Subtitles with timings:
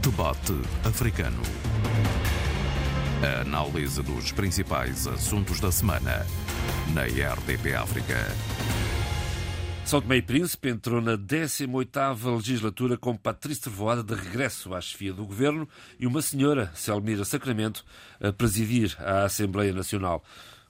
[0.00, 1.42] Debate Africano.
[3.22, 6.26] A análise dos principais assuntos da semana
[6.94, 8.16] na RDP África.
[9.84, 15.12] São Tomé e Príncipe entrou na 18ª legislatura com Patrícia Trevoada de regresso à chefia
[15.12, 15.68] do governo
[15.98, 17.84] e uma senhora, Selmira Sacramento,
[18.18, 20.24] a presidir a Assembleia Nacional.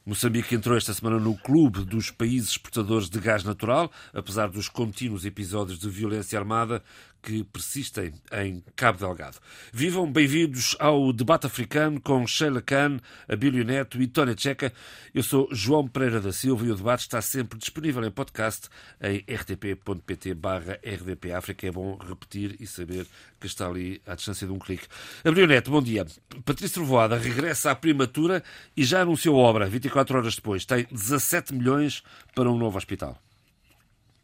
[0.04, 5.26] Moçambique entrou esta semana no clube dos países exportadores de gás natural, apesar dos contínuos
[5.26, 6.82] episódios de violência armada
[7.22, 9.38] que persistem em Cabo Delgado.
[9.72, 14.72] Vivam bem-vindos ao debate africano com Sheila Khan, Abílio Neto e Tónia Checa.
[15.14, 18.68] Eu sou João Pereira da Silva e o debate está sempre disponível em podcast
[19.00, 20.78] em rtp.pt barra.
[20.82, 23.06] É bom repetir e saber
[23.38, 24.86] que está ali à distância de um clique.
[25.24, 26.06] Abílio Neto, bom dia.
[26.44, 28.42] Patrícia Trovoada regressa à primatura
[28.76, 30.64] e já anunciou obra 24 horas depois.
[30.64, 32.02] Tem 17 milhões
[32.34, 33.18] para um novo hospital.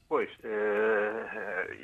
[0.08, 0.95] Pois, uh,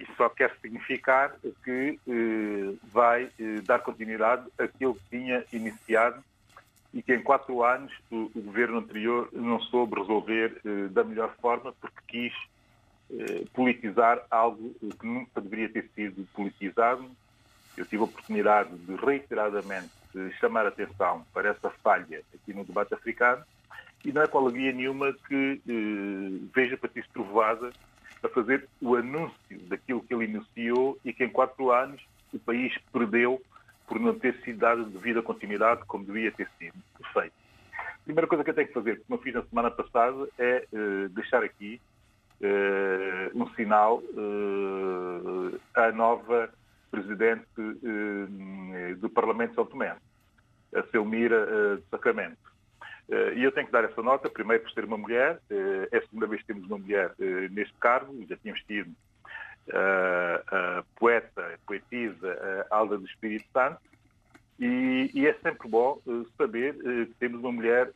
[0.03, 1.35] isso só quer significar
[1.65, 6.23] que uh, vai uh, dar continuidade àquilo que tinha iniciado
[6.93, 12.03] e que em quatro anos o, governo anterior não soube resolver da melhor forma porque
[12.07, 12.35] quis
[13.55, 17.11] politizar algo que nunca deveria ter sido politizado.
[17.79, 19.91] Eu tive a oportunidade de reiteradamente
[20.39, 23.43] chamar a atenção para essa falha aqui no debate africano
[24.05, 25.63] e não é com alegria nenhuma que
[26.55, 27.73] veja Patrício Trovoada
[28.23, 32.01] a fazer o anúncio daquilo que ele iniciou e que em quatro anos
[32.33, 33.41] o país perdeu
[33.87, 36.75] por não ter sido dado devida continuidade como devia ter sido
[37.13, 37.35] feito.
[37.75, 40.67] A primeira coisa que eu tenho que fazer, como eu fiz na semana passada, é
[40.73, 41.81] uh, deixar aqui
[42.41, 46.51] uh, um sinal uh, à nova
[46.91, 47.47] Presidente
[48.99, 49.97] do Parlamento de São Tomé,
[50.75, 52.37] a Selmira de Sacramento.
[53.11, 55.99] Eh, e eu tenho que dar essa nota, primeiro por ser uma mulher, eh, é
[55.99, 58.91] a segunda vez que temos uma mulher eh, neste cargo, já tínhamos tido
[59.73, 63.81] a poeta, a poetisa Alda do Espírito Santo,
[64.59, 66.01] e, e, é sempre bom
[66.37, 67.93] saber que temos uma mulher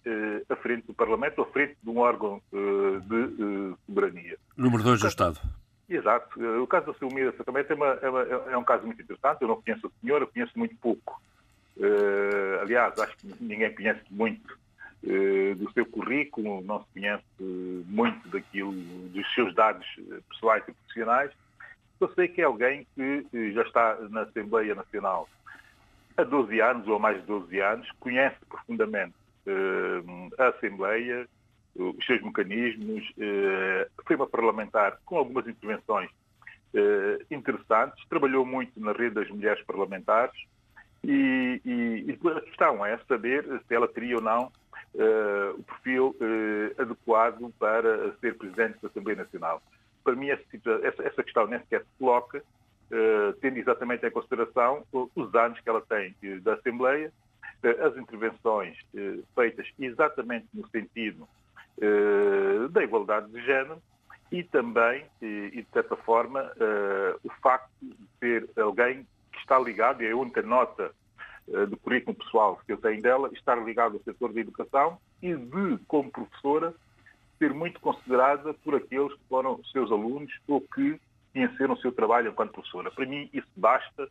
[0.49, 4.38] à frente do Parlamento, à frente de um órgão de soberania.
[4.56, 5.41] Número 2 do Estado.
[5.88, 6.41] Exato.
[6.62, 9.43] O caso da Silmira Sacramento é, uma, é, uma, é, um caso muito interessante.
[9.43, 11.21] Eu não conheço a senhora, conheço muito pouco.
[11.77, 14.56] Uh, aliás, acho que ninguém conhece muito
[15.56, 17.25] do seu currículo, não se conhece
[17.87, 21.31] muito daquilo, dos seus dados eh, pessoais e profissionais.
[22.00, 25.28] Eu sei que é alguém que eh, já está na Assembleia Nacional
[26.17, 29.15] há 12 anos ou há mais de 12 anos, conhece profundamente
[30.39, 31.28] a Assembleia,
[31.77, 33.05] os seus mecanismos,
[34.05, 36.11] foi uma parlamentar com algumas intervenções
[37.31, 40.34] interessantes, trabalhou muito na rede das mulheres parlamentares
[41.05, 44.50] e, e, e a questão é saber se ela teria ou não
[44.95, 49.63] uh, o perfil uh, adequado para ser Presidente da Assembleia Nacional.
[50.05, 50.45] Para mim, essa,
[51.03, 55.83] essa questão nem sequer se coloca, uh, tendo exatamente em consideração os anos que ela
[55.83, 57.13] tem da Assembleia,
[57.81, 58.77] as intervenções
[59.35, 61.27] feitas exatamente no sentido
[62.71, 63.83] da igualdade de género
[64.31, 66.53] e também, e de certa forma,
[67.25, 70.93] o facto de ser alguém que está ligado, e é a única nota
[71.69, 75.79] do currículo pessoal que eu tenho dela, estar ligado ao setor da educação e de,
[75.87, 76.75] como professora,
[77.39, 81.01] ser muito considerada por aqueles que foram seus alunos ou que
[81.33, 82.91] conheceram o seu trabalho enquanto professora.
[82.91, 84.09] Para mim, isso basta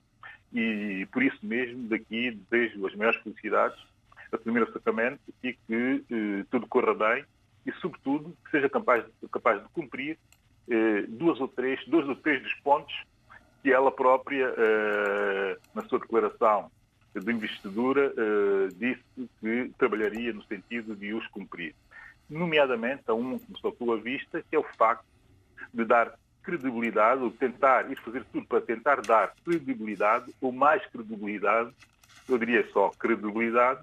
[0.53, 3.77] e, por isso mesmo, daqui desejo as maiores felicidades
[4.31, 7.25] a primeiro sacramento e que eh, tudo corra bem
[7.65, 10.17] e, sobretudo, que seja capaz, capaz de cumprir
[10.69, 12.93] eh, duas ou três, dois ou três dos pontos
[13.63, 16.69] que ela própria, eh, na sua declaração
[17.19, 21.73] de investidura uh, disse que trabalharia no sentido de os cumprir.
[22.29, 25.05] Nomeadamente a um que me saltou à vista, que é o facto
[25.73, 31.71] de dar credibilidade, ou tentar, e fazer tudo para tentar dar credibilidade, ou mais credibilidade,
[32.29, 33.81] eu diria só credibilidade,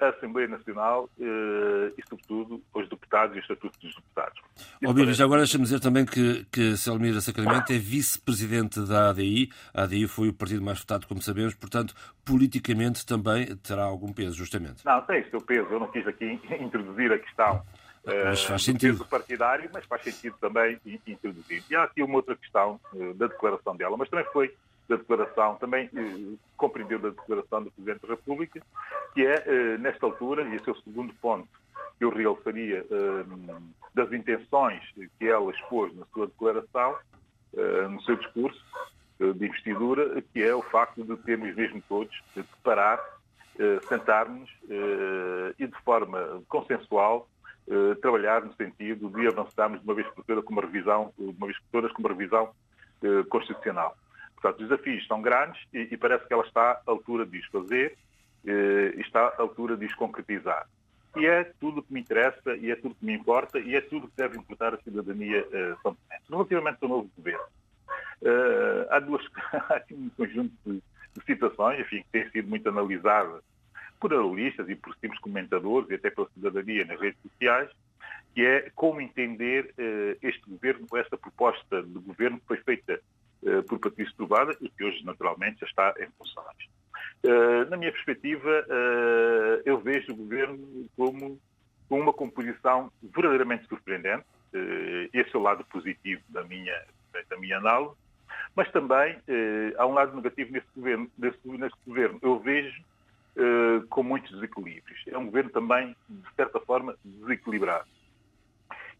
[0.00, 4.40] a Assembleia Nacional uh, e, sobretudo, os deputados e os estatutos dos deputados.
[4.84, 9.50] Ó, Bíblia, já agora deixa-me dizer também que, que Selmira Sacramento é vice-presidente da ADI.
[9.72, 11.94] A ADI foi o partido mais votado, como sabemos, portanto,
[12.24, 14.84] politicamente também terá algum peso, justamente.
[14.84, 15.68] Não, tem o seu peso.
[15.70, 17.62] Eu não quis aqui introduzir a questão
[18.04, 19.04] mas faz uh, sentido.
[19.04, 21.64] partidário, mas faz sentido também introduzir.
[21.68, 22.78] E há aqui uma outra questão
[23.16, 24.54] da declaração dela, mas também foi
[24.88, 28.60] da declaração, também eh, compreendeu da declaração do Presidente da República,
[29.14, 31.48] que é, eh, nesta altura, e esse é o segundo ponto
[31.98, 33.24] que eu realçaria eh,
[33.94, 34.82] das intenções
[35.18, 36.96] que ela expôs na sua declaração,
[37.56, 38.62] eh, no seu discurso
[39.18, 43.00] eh, de investidura, que é o facto de termos mesmo todos de parar,
[43.58, 44.50] eh, sentarmos
[45.58, 47.28] e de forma consensual
[48.00, 51.58] trabalhar no sentido de avançarmos de uma vez por todas com uma revisão, uma vez
[51.58, 52.50] por todas com uma revisão
[53.28, 53.96] constitucional.
[54.46, 57.46] Portanto, os desafios são grandes e, e, parece que ela está à altura de os
[57.46, 57.96] fazer
[58.46, 60.68] eh, está à altura de os concretizar.
[61.16, 64.06] E é tudo que me interessa, e é tudo que me importa, e é tudo
[64.06, 65.44] que deve importar a cidadania
[65.82, 65.96] são
[66.30, 67.44] Relativamente ao novo governo,
[68.22, 70.82] uh, há, duas, há um conjunto de,
[71.14, 73.42] de situações, enfim, que têm sido muito analisadas
[73.98, 77.70] por analistas e por simples comentadores e até pela cidadania nas redes sociais,
[78.34, 79.74] que é como entender
[80.20, 83.00] este governo, esta proposta de governo que foi feita
[83.68, 86.46] por Patrício Trovada e que hoje, naturalmente, já está em funções.
[87.24, 88.66] Uh, na minha perspectiva,
[89.64, 91.40] eu vejo o governo como,
[91.88, 94.24] com uma composição verdadeiramente surpreendente.
[95.12, 96.74] esse é o lado positivo da minha,
[97.28, 97.94] da minha análise.
[98.54, 99.16] Mas também
[99.76, 101.10] há um lado negativo nesse governo.
[101.18, 101.38] Nesse
[101.86, 102.18] governo.
[102.22, 102.82] Eu vejo
[103.88, 105.02] com muitos desequilíbrios.
[105.08, 107.86] É um governo também, de certa forma, desequilibrado.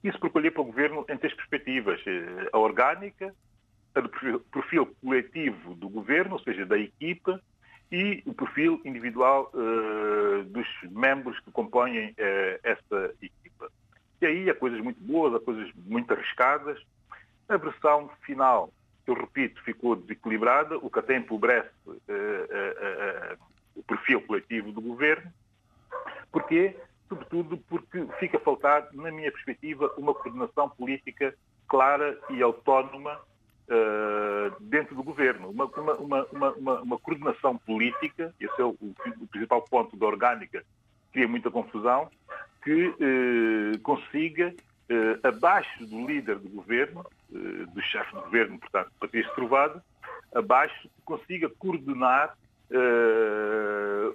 [0.06, 2.00] Isso porque olhei para o governo em três perspectivas.
[2.06, 3.34] Eh, a orgânica,
[4.00, 7.40] do perfil coletivo do governo, ou seja, da equipa,
[7.90, 12.14] e o perfil individual uh, dos membros que compõem uh,
[12.62, 13.70] essa equipa.
[14.20, 16.82] E aí há coisas muito boas, há coisas muito arriscadas.
[17.48, 18.72] A versão final,
[19.06, 23.38] eu repito, ficou desequilibrada, o que até empobrece uh,
[23.76, 25.32] o perfil coletivo do governo.
[26.32, 26.75] Porquê?
[27.08, 31.34] sobretudo porque fica a faltar, na minha perspectiva, uma coordenação política
[31.69, 33.19] clara e autónoma
[34.61, 35.51] dentro do governo.
[35.51, 40.65] Uma, uma, uma, uma, coordenação política, esse é o, o, principal ponto da orgânica,
[41.13, 42.09] cria muita confusão,
[42.63, 44.55] que uh, consiga,
[44.91, 49.83] uh, abaixo do líder do governo, do chefe do governo, portanto, Patrício Trovado,
[50.33, 52.37] abaixo, consiga coordenar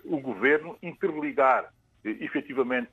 [0.06, 1.71] o governo, interligar
[2.03, 2.89] efetivamente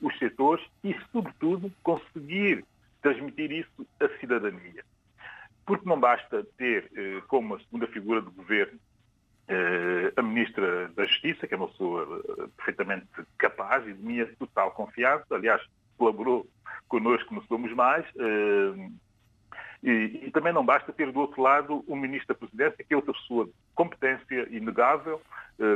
[0.00, 2.64] os setores e, sobretudo, conseguir
[3.02, 4.84] transmitir isso à cidadania.
[5.66, 8.78] Porque não basta ter eh, como a segunda figura do governo
[9.48, 13.06] eh, a Ministra da Justiça, que é uma pessoa eh, perfeitamente
[13.38, 15.62] capaz e de minha total confiança, aliás,
[15.96, 16.46] colaborou
[16.88, 18.04] connosco no Somos Mais,
[19.82, 22.96] e, e, também não basta ter do outro lado o Ministro da Presidência, que é
[22.96, 25.20] outra pessoa de competência inegável,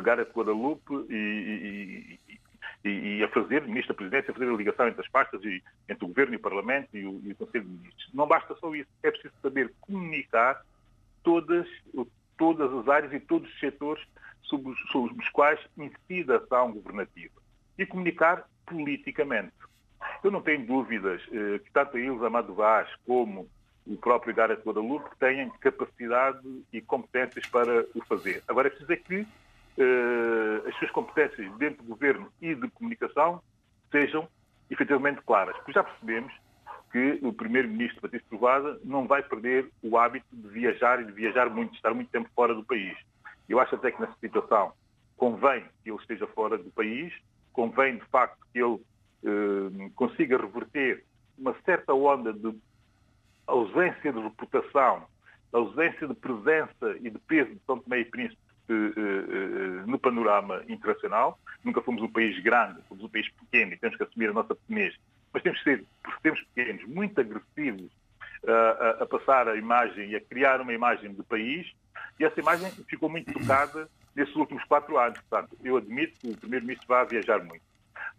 [0.02, 2.38] Gareth Guadalupe, e, e,
[2.85, 6.05] e, a fazer, ministro da Presidência, a fazer a ligação entre as pastas, e, entre
[6.05, 8.11] o Governo e o Parlamento e o, e o Conselho de Ministros.
[8.15, 10.63] Não basta só isso, é preciso saber comunicar
[11.23, 11.67] todas,
[12.37, 14.05] todas as áreas e todos os setores
[14.43, 17.35] sobre os, sobre os quais incide a ação governativa.
[17.77, 19.53] E comunicar politicamente.
[20.23, 23.49] Eu não tenho dúvidas eh, que tanto a Ilza Amado Vaz como
[23.87, 26.41] o próprio Gareth Guadalupe têm capacidade
[26.73, 28.43] e competências para o fazer.
[28.47, 29.27] Agora é preciso é que
[30.67, 33.41] as suas competências dentro do governo e de comunicação
[33.91, 34.29] sejam
[34.71, 35.57] efetivamente claras.
[35.57, 36.33] Porque já percebemos
[36.91, 41.51] que o primeiro-ministro Patrício Trovada não vai perder o hábito de viajar e de viajar
[41.51, 42.97] muito, de estar muito tempo fora do país.
[43.49, 44.73] Eu acho até que nessa situação
[45.17, 47.13] convém que ele esteja fora do país,
[47.53, 48.81] convém de facto que ele
[49.25, 51.05] eh, consiga reverter
[51.37, 52.55] uma certa onda de
[53.47, 55.07] ausência de reputação,
[55.53, 58.48] ausência de presença e de peso de São Tomé e Príncipe eh, eh,
[59.87, 61.38] no panorama internacional.
[61.65, 64.55] Nunca fomos um país grande, fomos um país pequeno e temos que assumir a nossa
[64.55, 64.94] pequenez.
[65.32, 67.91] Mas temos que ser, por sermos pequenos, muito agressivos
[68.47, 71.67] a, a, passar a imagem e a criar uma imagem de país.
[72.19, 75.19] E essa imagem ficou muito tocada nesses últimos quatro anos.
[75.20, 77.63] Portanto, eu admito que o Primeiro-Ministro vai viajar muito.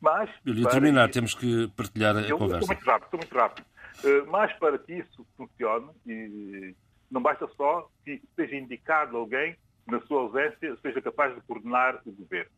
[0.01, 0.29] Mas.
[0.46, 2.63] E terminar, temos que partilhar a eu, conversa.
[2.63, 3.65] Estou muito rápido, estou muito rápido.
[4.03, 6.74] Uh, mas para que isso funcione, e
[7.12, 9.58] não basta só que seja indicado alguém
[9.89, 12.51] na sua ausência, seja capaz de coordenar o governo.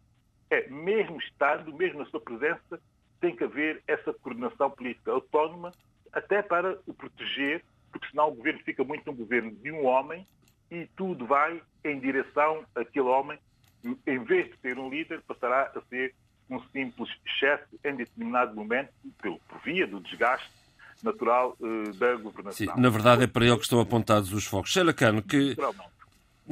[0.50, 2.80] É, mesmo estando, mesmo na sua presença,
[3.20, 5.72] tem que haver essa coordenação política autónoma,
[6.12, 10.26] até para o proteger, porque senão o governo fica muito um governo de um homem
[10.70, 13.38] e tudo vai em direção àquele homem.
[14.06, 16.14] Em vez de ser um líder, passará a ser
[16.50, 17.10] um simples
[17.40, 20.50] chefe em determinado momento, pelo, por via do desgaste
[21.02, 22.68] natural uh, da governação.
[22.68, 24.72] Sim, na verdade é para ele que estão apontados os focos.
[24.72, 25.56] Sheila Cano, que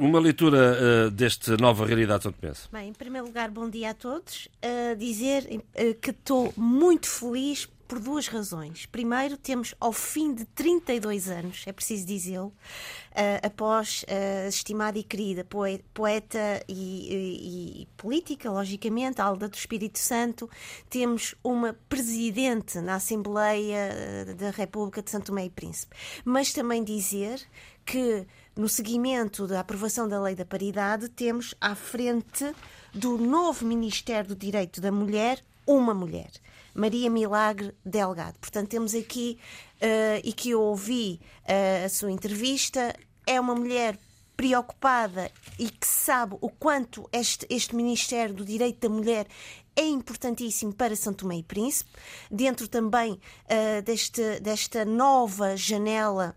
[0.00, 2.54] uma leitura uh, desta nova realidade São Tomé.
[2.72, 4.46] Bem, em primeiro lugar, bom dia a todos.
[4.64, 8.86] Uh, dizer uh, que estou muito feliz por duas razões.
[8.86, 15.02] Primeiro, temos ao fim de 32 anos, é preciso dizê-lo, uh, após a estimada e
[15.02, 20.48] querida poeta e, e, e, política, logicamente, Alda do Espírito Santo,
[20.88, 25.94] temos uma presidente na Assembleia da República de Santo Tomé e Príncipe.
[26.24, 27.40] Mas também dizer
[27.84, 28.24] que
[28.60, 32.44] no seguimento da aprovação da Lei da Paridade, temos à frente
[32.92, 36.30] do novo Ministério do Direito da Mulher uma mulher.
[36.74, 38.38] Maria Milagre Delgado.
[38.38, 39.38] Portanto, temos aqui,
[39.76, 42.94] uh, e que eu ouvi uh, a sua entrevista,
[43.26, 43.98] é uma mulher
[44.36, 49.26] preocupada e que sabe o quanto este, este Ministério do Direito da Mulher
[49.74, 51.90] é importantíssimo para São Tomé e Príncipe,
[52.30, 56.36] dentro também uh, deste, desta nova janela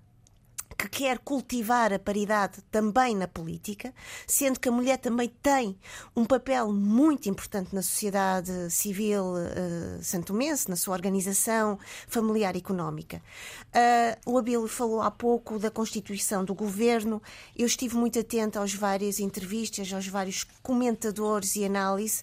[0.77, 3.93] que quer cultivar a paridade também na política,
[4.27, 5.77] sendo que a mulher também tem
[6.15, 11.77] um papel muito importante na sociedade civil uh, santomense, na sua organização
[12.07, 13.21] familiar e económica.
[13.69, 17.21] Uh, o Abílio falou há pouco da constituição do governo.
[17.55, 22.21] Eu estive muito atenta às várias entrevistas, aos vários comentadores e análise.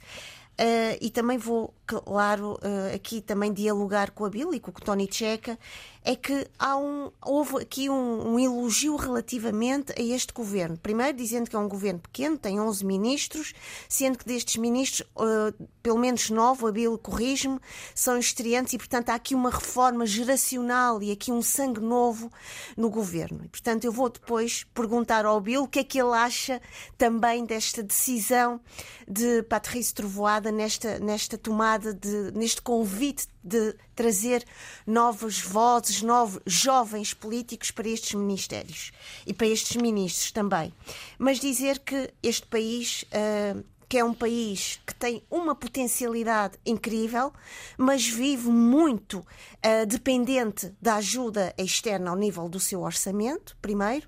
[0.61, 4.75] Uh, e também vou, claro, uh, aqui também dialogar com a Bill e com o
[4.75, 5.59] Tony Checa
[6.03, 10.79] é que há um, houve aqui um, um, elogio relativamente a este governo.
[10.79, 13.53] Primeiro, dizendo que é um governo pequeno, tem 11 ministros,
[13.89, 17.59] sendo que destes ministros, uh, pelo menos 9, a Bíblia corrige-me,
[17.95, 22.31] são estreantes e, portanto, há aqui uma reforma geracional e aqui um sangue novo
[22.77, 23.43] no governo.
[23.45, 26.63] E, portanto, eu vou depois perguntar ao Bill o que é que ele acha
[26.97, 28.61] também desta decisão
[29.07, 34.45] de Patrícia Trovoada nesta, nesta tomada, de, neste convite de trazer
[34.87, 38.93] novas vozes, novos jovens políticos para estes ministérios
[39.27, 40.73] e para estes ministros também.
[41.19, 43.05] Mas dizer que este país.
[43.05, 47.33] Uh, que é um país que tem uma potencialidade incrível,
[47.77, 54.07] mas vive muito uh, dependente da ajuda externa ao nível do seu orçamento, primeiro.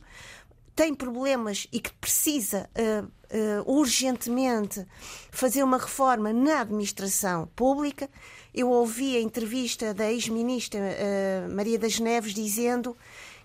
[0.75, 4.87] Tem problemas e que precisa uh, uh, urgentemente
[5.31, 8.09] fazer uma reforma na administração pública
[8.55, 12.97] eu ouvi a entrevista da ex-ministra uh, Maria das Neves dizendo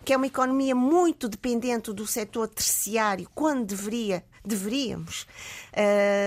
[0.04, 5.28] que é uma economia muito dependente do setor terciário, quando deveria, deveríamos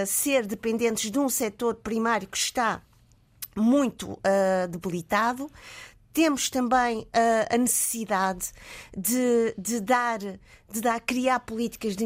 [0.06, 2.82] ser dependentes de um setor primário que está
[3.56, 4.18] muito
[4.68, 5.50] debilitado.
[6.12, 8.50] Temos também uh, a necessidade
[8.96, 12.04] de, de, dar, de dar, criar políticas de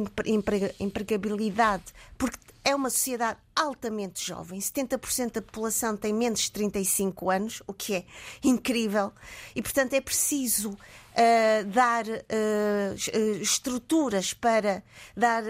[0.79, 1.85] empregabilidade,
[2.19, 4.59] porque é uma sociedade altamente jovem.
[4.59, 8.05] 70% da população tem menos de 35 anos, o que é
[8.43, 9.13] incrível.
[9.55, 10.77] E, portanto, é preciso
[11.15, 14.83] uh, dar uh, estruturas para
[15.17, 15.43] dar,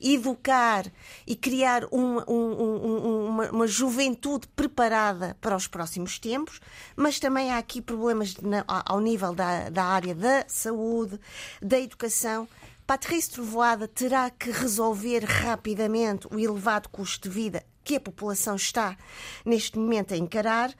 [0.00, 0.86] educar
[1.26, 6.60] e criar um, um, uma, uma, juventude preparada para os próximos tempos.
[6.94, 11.18] Mas também há aqui problemas na, ao nível da, da área da saúde,
[11.60, 12.48] da educação
[12.86, 18.96] Patrícia Trovoada terá que resolver rapidamente o elevado custo de vida que a população está
[19.44, 20.72] neste momento a encarar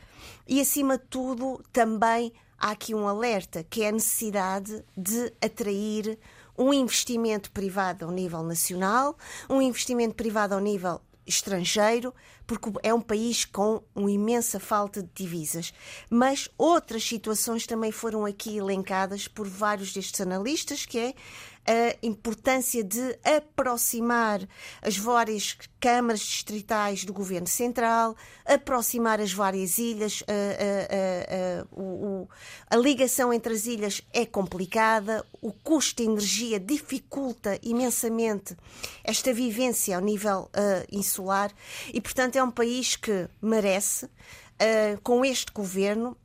[0.47, 6.19] e, acima de tudo, também há aqui um alerta que é a necessidade de atrair
[6.59, 9.17] um investimento privado ao nível nacional,
[9.49, 12.15] um investimento privado ao nível estrangeiro,
[12.47, 15.75] porque é um país com uma imensa falta de divisas.
[16.09, 21.15] Mas outras situações também foram aqui elencadas por vários destes analistas, que é
[21.67, 24.47] a importância de aproximar
[24.81, 30.23] as várias câmaras distritais do governo central, aproximar as várias ilhas.
[30.29, 31.63] A, a,
[32.73, 38.57] a, a, ligação entre as ilhas é complicada, o custo de energia dificulta imensamente
[39.03, 40.49] esta vivência ao nível
[40.91, 41.51] insular
[41.93, 44.09] e, portanto, é um país que merece.
[44.57, 46.17] Uh, com este governo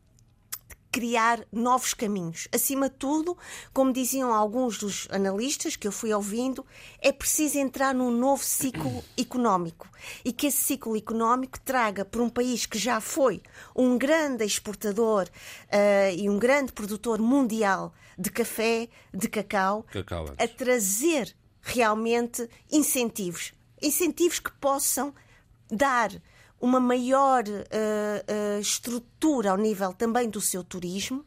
[0.92, 2.48] criar novos caminhos.
[2.54, 3.38] Acima de tudo,
[3.74, 6.66] como diziam alguns dos analistas que eu fui ouvindo,
[7.00, 9.88] é preciso entrar num novo ciclo económico
[10.26, 13.42] e que esse ciclo económico traga para um país que já foi
[13.76, 20.48] um grande exportador uh, e um grande produtor mundial de café, de cacau, cacau a
[20.48, 23.54] trazer realmente incentivos.
[23.82, 25.14] Incentivos que possam
[25.70, 26.12] dar
[26.62, 31.26] uma maior uh, uh, estrutura ao nível também do seu turismo,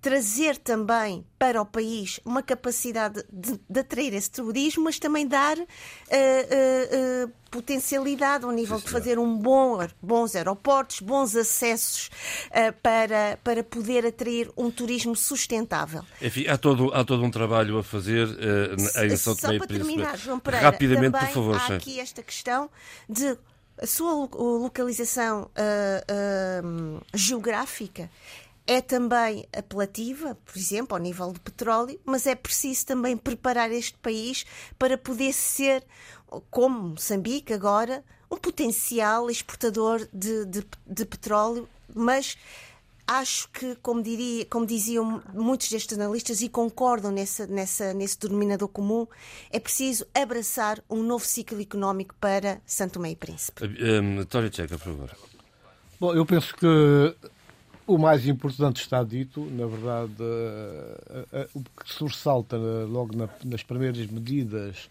[0.00, 5.56] trazer também para o país uma capacidade de, de atrair esse turismo, mas também dar
[5.56, 12.10] uh, potencialidade ao nível Sim, de fazer um bom, bons aeroportos, bons acessos
[12.82, 16.02] para, para poder atrair um turismo sustentável.
[16.20, 18.26] Enfim, há todo, há todo um trabalho a fazer
[19.04, 19.86] em São Tomé e Príncipe.
[19.86, 21.56] Terminar, João Pereira, Rapidamente, por favor.
[21.56, 22.70] Há aqui esta questão
[23.06, 23.36] de
[23.82, 28.08] a sua localização uh, uh, geográfica
[28.64, 33.98] é também apelativa, por exemplo, ao nível de petróleo, mas é preciso também preparar este
[33.98, 34.46] país
[34.78, 35.84] para poder ser,
[36.48, 42.38] como Moçambique agora, um potencial exportador de, de, de petróleo, mas
[43.06, 48.68] acho que, como, diria, como diziam muitos destes analistas e concordam nessa, nessa, nesse denominador
[48.68, 49.06] comum,
[49.50, 53.64] é preciso abraçar um novo ciclo económico para Santo e Príncipe.
[53.64, 55.10] Um, Tório Tcheca, por favor.
[56.00, 57.14] Bom, eu penso que
[57.86, 63.62] O mais importante está dito, na verdade, uh, uh, o que sobressalta logo na, nas
[63.62, 64.88] primeiras medidas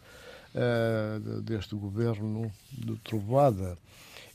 [1.43, 3.77] deste governo do Trovada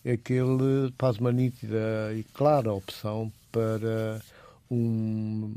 [0.03, 4.21] é que ele faz uma nítida e clara opção para
[4.71, 5.51] um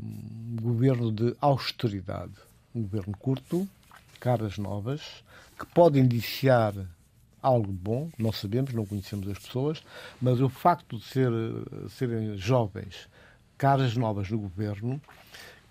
[0.62, 2.32] governo de austeridade.
[2.74, 3.68] Um governo curto,
[4.18, 5.22] caras novas,
[5.58, 6.72] que pode indiciar
[7.42, 9.82] algo bom, não sabemos, não conhecemos as pessoas,
[10.20, 11.30] mas o facto de ser,
[11.90, 13.06] serem jovens,
[13.58, 15.00] caras novas no governo,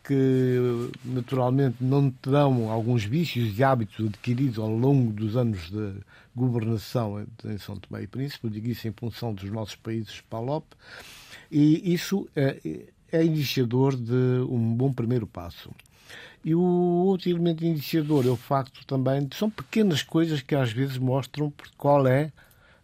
[0.03, 5.93] que naturalmente não terão alguns vícios e hábitos adquiridos ao longo dos anos de
[6.36, 10.65] governação em São Tomé e Príncipe, digo isso em função dos nossos países PALOP,
[11.51, 12.60] e isso é,
[13.12, 14.13] é indiciador de
[14.50, 15.72] um bom primeiro passo.
[16.44, 20.72] E o outro elemento iniciador é o facto também de são pequenas coisas que às
[20.72, 22.32] vezes mostram qual é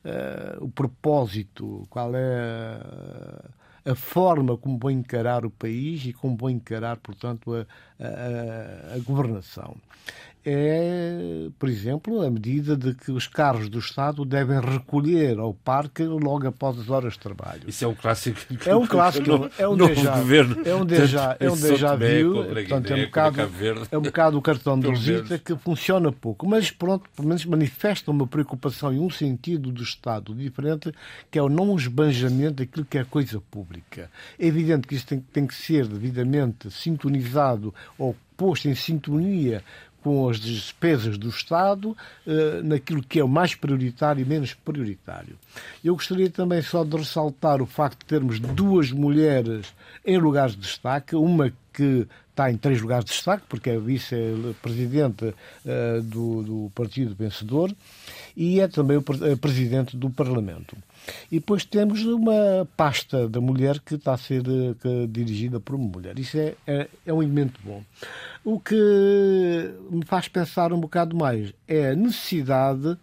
[0.03, 2.79] uh, o propósito, qual é
[3.85, 7.65] uh, a forma como vão encarar o país e como vão encarar, portanto, a,
[8.03, 9.77] a, a governação
[10.45, 16.03] é, por exemplo, a medida de que os carros do Estado devem recolher ao parque
[16.03, 17.63] logo após as horas de trabalho.
[17.67, 18.39] Isso é um clássico.
[18.63, 20.57] É um clássico, no, é um déjà, governo.
[20.63, 23.41] É um déjà, é um déjà vu, portanto, é um bocado,
[23.91, 28.11] é um bocado o cartão de visita que funciona pouco, mas pronto, pelo menos manifesta
[28.11, 30.93] uma preocupação e um sentido do Estado diferente,
[31.31, 34.11] que é o não esbanjamento daquilo que é coisa pública.
[34.37, 39.63] É evidente que isso tem, tem que ser devidamente sintonizado ou posto em sintonia
[40.05, 41.97] com as despesas do Estado
[42.27, 45.35] eh, naquilo que é o mais prioritário e menos prioritário.
[45.83, 49.73] Eu gostaria também só de ressaltar o facto de termos duas mulheres
[50.05, 55.25] em lugares de destaque, uma que está em três lugares de destaque, porque é vice-presidente
[55.25, 57.73] uh, do, do, Partido Vencedor
[58.35, 60.75] e é também o uh, presidente do Parlamento.
[61.31, 65.87] E depois temos uma pasta da mulher que está a ser uh, dirigida por uma
[65.87, 66.19] mulher.
[66.19, 67.81] Isso é, é, é um elemento bom.
[68.43, 68.75] O que
[69.89, 72.97] me faz pensar um bocado mais é a necessidade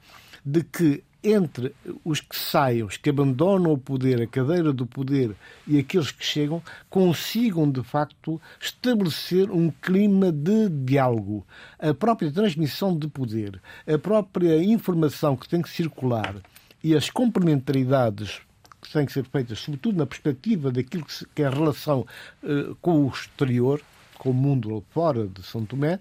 [0.45, 5.35] de que entre os que saiam, os que abandonam o poder, a cadeira do poder
[5.67, 11.47] e aqueles que chegam, consigam de facto estabelecer um clima de diálogo.
[11.79, 16.37] A própria transmissão de poder, a própria informação que tem que circular
[16.83, 18.41] e as complementaridades
[18.81, 22.05] que têm que ser feitas, sobretudo na perspectiva daquilo que é a relação
[22.43, 23.81] uh, com o exterior,
[24.19, 26.01] com o mundo fora de São Tomé,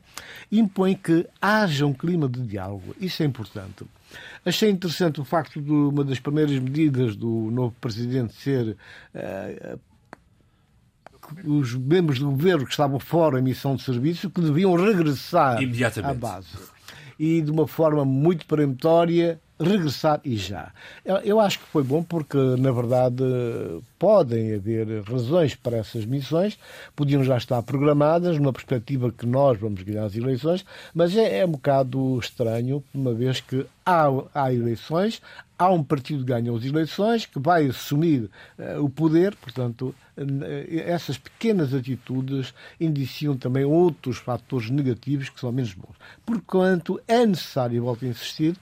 [0.52, 2.96] impõe que haja um clima de diálogo.
[3.00, 3.86] Isso é importante.
[4.46, 8.76] Achei interessante o facto de uma das primeiras medidas do novo presidente ser
[9.16, 9.80] uh,
[11.46, 15.60] os membros do governo que estavam fora em missão de serviço que deviam regressar
[16.04, 16.50] à base.
[17.18, 20.72] E de uma forma muito peremptória, regressar e já.
[21.24, 23.24] Eu, acho que foi bom porque, na verdade,
[23.98, 26.58] podem haver razões para essas missões,
[26.96, 31.46] podiam já estar programadas numa perspectiva que nós vamos ganhar as eleições, mas é, é
[31.46, 35.22] um bocado estranho, uma vez que há, há eleições,
[35.58, 40.24] há um partido que ganha as eleições, que vai assumir uh, o poder, portanto, uh,
[40.86, 45.96] essas pequenas atitudes indiciam também outros fatores negativos que são menos bons.
[46.26, 48.56] Porquanto é necessário, volto a insistir,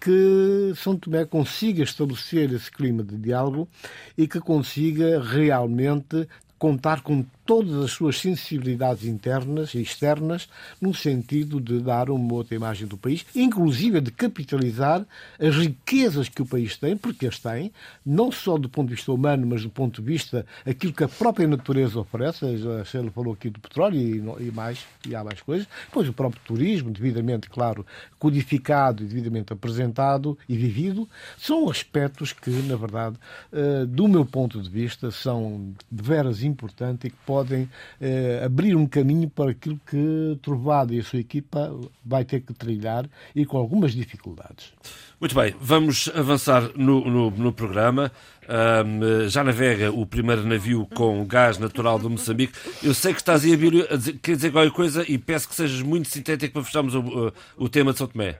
[0.00, 3.68] que São Tomé consiga estabelecer esse clima de diálogo
[4.16, 6.26] e que consiga realmente
[6.58, 10.48] contar com todas as suas sensibilidades internas e externas
[10.80, 15.04] no sentido de dar uma outra imagem do país, inclusive de capitalizar
[15.36, 17.72] as riquezas que o país tem, porque as tem,
[18.06, 21.08] não só do ponto de vista humano, mas do ponto de vista aquilo que a
[21.08, 22.44] própria natureza oferece.
[22.80, 23.98] A Sheila falou aqui do petróleo
[24.38, 25.66] e, mais, e há mais coisas.
[25.86, 27.84] Depois o próprio turismo, devidamente, claro,
[28.16, 33.16] codificado e devidamente apresentado e vivido, são aspectos que, na verdade,
[33.52, 37.68] eh, do meu ponto de vista, são de veras importantes e que podem podem
[38.00, 41.74] eh, abrir um caminho para aquilo que Trovado e a sua equipa
[42.04, 44.74] vai ter que trilhar e com algumas dificuldades.
[45.18, 48.12] Muito bem, vamos avançar no, no, no programa.
[48.48, 52.52] Um, já navega o primeiro navio com gás natural do Moçambique.
[52.82, 55.80] Eu sei que estás aí a, dizer, quer dizer qualquer coisa e peço que sejas
[55.82, 58.38] muito sintético para fecharmos o, o tema de São Tomé.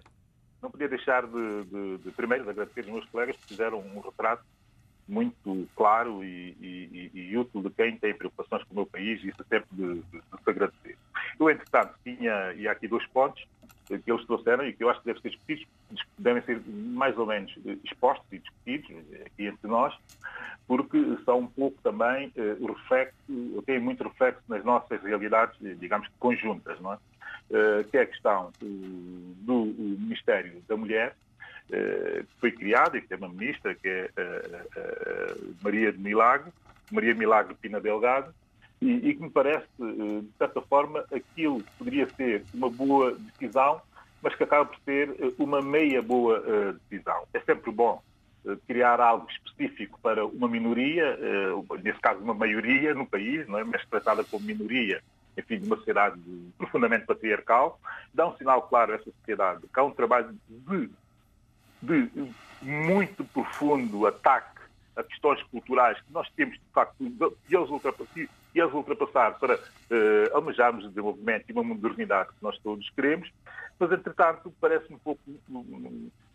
[0.62, 4.00] Não podia deixar de, de, de primeiro de agradecer os meus colegas que fizeram um
[4.00, 4.42] retrato
[5.10, 9.28] muito claro e, e, e, útil de quem tem preocupações com o meu país e
[9.28, 10.96] isso é sempre de, de, de se agradecer.
[11.38, 13.44] Eu, entretanto, tinha, e há aqui dois pontos
[13.86, 15.66] que eles trouxeram e que eu acho que devem ser discutidos,
[16.16, 17.52] devem ser mais ou menos
[17.84, 18.90] expostos e discutidos
[19.26, 19.92] aqui entre nós,
[20.68, 23.16] porque são um pouco também eh, o reflexo,
[23.66, 26.98] têm muito reflexo nas nossas realidades, digamos, conjuntas, não é?
[27.50, 29.64] Eh, que é a questão do
[29.98, 31.16] Ministério da Mulher,
[31.70, 34.10] que foi criada e que tem uma ministra, que é
[35.62, 36.52] Maria de Milagre,
[36.90, 38.34] Maria Milagre Pina Delgado,
[38.80, 43.80] e, e que me parece, de certa forma, aquilo poderia ser uma boa decisão,
[44.22, 46.42] mas que acaba por ser uma meia boa
[46.88, 47.26] decisão.
[47.32, 48.02] É sempre bom
[48.66, 51.18] criar algo específico para uma minoria,
[51.82, 53.64] nesse caso uma maioria no país, não é?
[53.64, 55.02] mas tratada como minoria,
[55.36, 56.20] enfim, de uma sociedade
[56.56, 57.78] profundamente patriarcal,
[58.12, 60.90] dá um sinal claro a essa sociedade que há um trabalho de,
[61.82, 62.10] de
[62.62, 64.60] muito profundo ataque
[64.96, 69.54] a questões culturais que nós temos, de facto, de as ultrapassar, de as ultrapassar para
[69.56, 73.30] uh, almejarmos o desenvolvimento e uma modernidade que nós todos queremos,
[73.78, 75.20] mas, entretanto, parece um pouco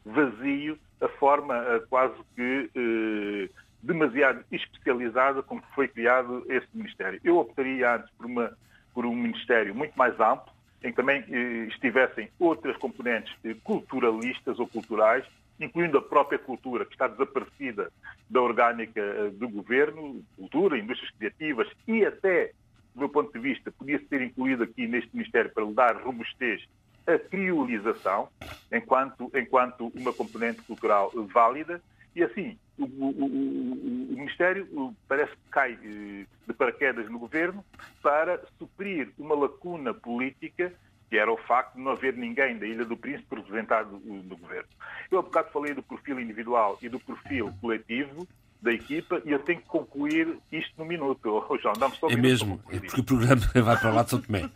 [0.04, 7.20] vazio a forma uh, quase que uh, demasiado especializada com que foi criado esse Ministério.
[7.24, 8.58] Eu optaria antes por, uma,
[8.94, 11.24] por um Ministério muito mais amplo, em que também
[11.68, 13.34] estivessem outras componentes
[13.64, 15.26] culturalistas ou culturais,
[15.60, 17.92] incluindo a própria cultura, que está desaparecida
[18.30, 22.52] da orgânica eh, do governo, cultura, indústrias criativas e até,
[22.94, 26.62] do meu ponto de vista, podia ser incluído aqui neste Ministério para lhe dar robustez
[27.08, 28.30] a criolização,
[28.72, 31.82] enquanto, enquanto uma componente cultural válida,
[32.15, 37.63] e assim, o, o, o, o, Ministério parece que cai eh, de paraquedas no governo
[38.01, 40.73] para suprir uma lacuna política
[41.10, 44.67] que era o facto de não haver ninguém da Ilha do Príncipe representado no governo.
[45.12, 48.28] Eu há bocado falei do perfil individual e do perfil coletivo
[48.62, 51.45] da equipa e eu tenho que concluir isto no minuto.
[51.49, 54.21] Oh, João, só um É mesmo, é porque o programa vai para lá de São
[54.21, 54.49] Tomé.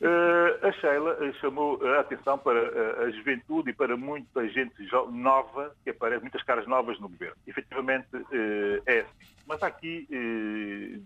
[0.00, 4.74] Uh, a Sheila eh, chamou a atenção para uh, a juventude e para muita gente
[5.12, 7.36] nova que aparece, muitas caras novas no governo.
[7.46, 9.34] Efetivamente uh, é assim.
[9.46, 10.08] Mas há aqui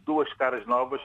[0.05, 1.01] duas caras novas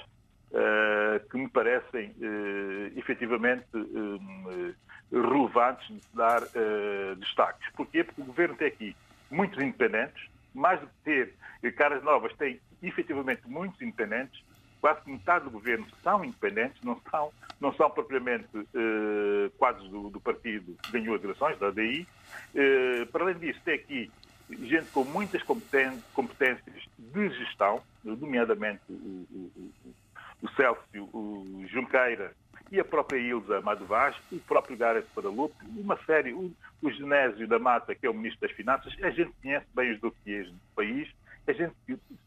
[0.51, 4.75] uh, que me parecem uh, efetivamente uh,
[5.11, 7.67] relevantes de dar uh, destaques.
[7.71, 8.03] Porquê?
[8.03, 8.95] Porque o governo tem aqui
[9.31, 14.43] muitos independentes, mais do que ter caras novas, tem efetivamente muitos independentes,
[14.81, 20.19] quase metade do governo são independentes, não são, não são propriamente uh, quadros do, do,
[20.19, 22.07] partido que ganhou as eleições, da ADI.
[22.53, 24.11] Uh, para além disso, tem aqui
[24.49, 29.71] gente com muitas competências de gestão, nomeadamente o, o,
[30.41, 30.81] o Celso
[31.13, 32.33] o Junqueira
[32.71, 37.59] e a própria Ilza Madovaz, o próprio Gareth Paralupe, uma série, o, o Genésio da
[37.59, 41.09] Mata, que é o Ministro das Finanças, a gente conhece bem os dossiês do país,
[41.47, 41.73] a gente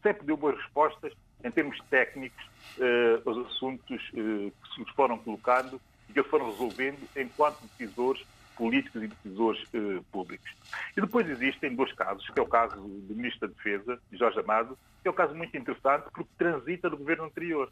[0.01, 1.13] sempre deu boas respostas
[1.43, 2.43] em termos técnicos
[2.77, 5.79] uh, aos assuntos uh, que se nos foram colocando
[6.09, 8.25] e que foram resolvendo enquanto decisores
[8.55, 10.49] políticos e decisores uh, públicos.
[10.95, 14.77] E depois existem dois casos, que é o caso do Ministro da Defesa, Jorge Amado,
[15.01, 17.71] que é um caso muito interessante porque transita do governo anterior.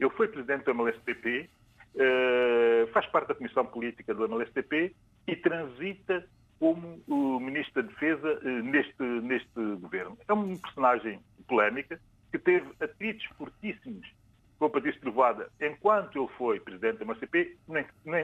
[0.00, 1.48] Ele foi presidente do MLSTP,
[1.96, 4.94] eh, faz parte da comissão política do MLSTP
[5.28, 6.26] e transita
[6.58, 10.18] como o ministro da Defesa eh, neste, neste governo.
[10.26, 12.00] É um personagem polémica
[12.34, 14.12] que teve atritos fortíssimos
[14.58, 17.56] com o Patrício Trovoada enquanto ele foi presidente do MLSTP.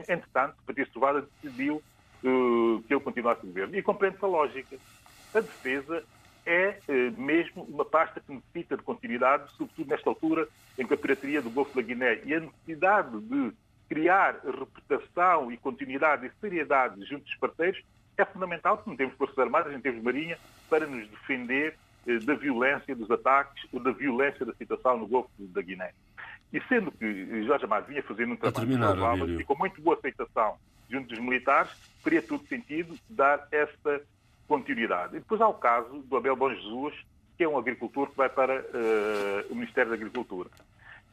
[0.09, 3.73] Entretanto, Patrício Trovoada decidiu uh, que ele continuasse no governo.
[3.73, 4.77] E compreende a lógica.
[5.33, 6.03] A defesa
[6.45, 10.45] é eh, mesmo uma pasta que necessita de continuidade, sobretudo nesta altura
[10.77, 13.53] em que a pirataria do Golfo da Guiné e a necessidade de
[13.87, 17.81] criar reputação e continuidade e seriedade junto dos parceiros
[18.17, 20.37] é fundamental, porque não temos Forças Armadas, não temos Marinha,
[20.69, 21.77] para nos defender
[22.25, 25.91] da violência dos ataques ou da violência da situação no Golfo da Guiné.
[26.51, 30.57] E sendo que Jorge Amado vinha fazendo um trabalho e com muito boa aceitação
[30.89, 31.71] junto dos militares,
[32.03, 34.01] faria todo sentido dar esta
[34.47, 35.15] continuidade.
[35.15, 36.93] E depois há o caso do Abel Bom Jesus,
[37.37, 40.49] que é um agricultor que vai para uh, o Ministério da Agricultura.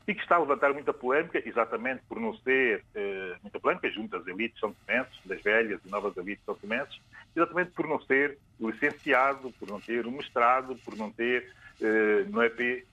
[0.08, 4.16] E que está a levantar muita polémica, exatamente por não ser uh, muita polémica junto
[4.16, 6.98] às elites são temenses, das velhas e novas elites são temenses,
[7.36, 12.40] exatamente por não ser licenciado, por não ter um mestrado, por não ter, uh, não
[12.40, 12.86] é P,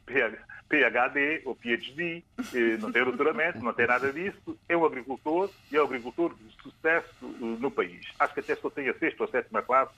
[0.67, 2.21] PhD ou PhD,
[2.81, 6.51] não ter doutoramento, não ter nada disso, é um agricultor e é um agricultor de
[6.61, 8.05] sucesso no país.
[8.19, 9.93] Acho que até só tem a sexta ou a sétima classe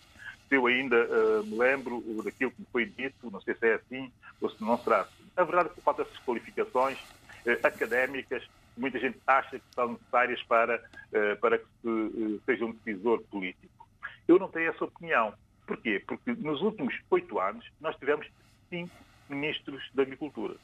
[0.47, 3.73] se eu ainda uh, me lembro daquilo que me foi dito, não sei se é
[3.73, 5.41] assim ou se não será assim.
[5.41, 10.41] A verdade é que falta essas qualificações uh, académicas, muita gente acha que são necessárias
[10.43, 13.87] para, uh, para que se, seja um decisor político.
[14.27, 15.33] Eu não tenho essa opinião.
[15.65, 16.03] Porquê?
[16.05, 18.27] Porque nos últimos oito anos nós tivemos
[18.69, 18.95] cinco
[19.29, 20.55] ministros da Agricultura.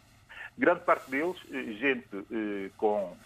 [0.57, 1.35] Grande parte deles,
[1.79, 2.07] gente
[2.77, 3.17] com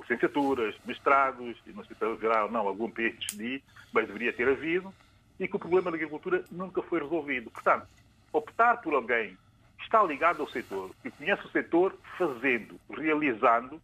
[0.00, 4.94] licenciaturas, mestrados, não sei se haverá não algum PhD, mas deveria ter havido,
[5.38, 7.50] e que o problema da agricultura nunca foi resolvido.
[7.50, 7.86] Portanto,
[8.32, 9.36] optar por alguém
[9.80, 13.80] está ligado ao setor, que conhece o setor fazendo, realizando,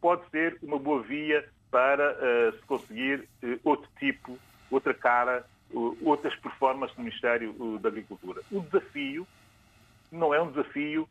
[0.00, 4.38] pode ser uma boa via para uh, se conseguir uh, outro tipo,
[4.70, 8.42] outra cara, uh, outras performances do Ministério da Agricultura.
[8.50, 9.26] O desafio
[10.10, 11.08] não é um desafio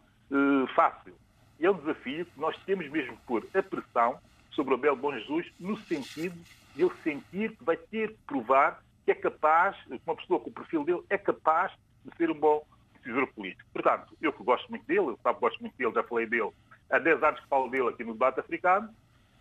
[0.75, 1.13] fácil.
[1.59, 4.19] E é um desafio que nós temos mesmo que pôr a pressão
[4.51, 6.35] sobre o Abel Bom Jesus no sentido
[6.75, 10.49] de ele sentir que vai ter que provar que é capaz, que uma pessoa com
[10.49, 11.71] o perfil dele é capaz
[12.03, 12.61] de ser um bom
[13.07, 13.69] decisor político.
[13.73, 16.51] Portanto, eu que gosto muito dele, eu sabe, gosto muito dele, já falei dele,
[16.89, 18.89] há 10 anos que falo dele aqui no debate africano,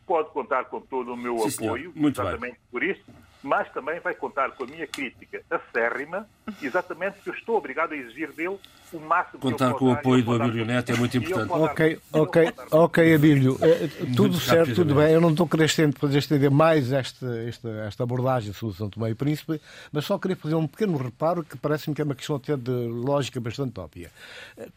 [0.07, 2.57] pode contar com todo o meu Sim, apoio, exatamente bem.
[2.70, 3.05] por isso,
[3.46, 6.28] mas também vai contar com a minha crítica acérrima,
[6.61, 8.59] exatamente porque eu estou obrigado a exigir dele
[8.92, 11.50] o máximo Contar com o apoio do Abílio Neto é muito importante.
[11.52, 13.59] Ok, ok, ok, Abílio.
[13.61, 15.12] É, tudo certo, tudo bem.
[15.12, 19.14] Eu não estou querendo fazer estender mais esta, esta, esta abordagem sobre São Tomé e
[19.14, 19.61] Príncipe,
[19.92, 22.70] mas só queria fazer um pequeno reparo que parece-me que é uma questão até de
[22.70, 24.11] lógica bastante óbvia.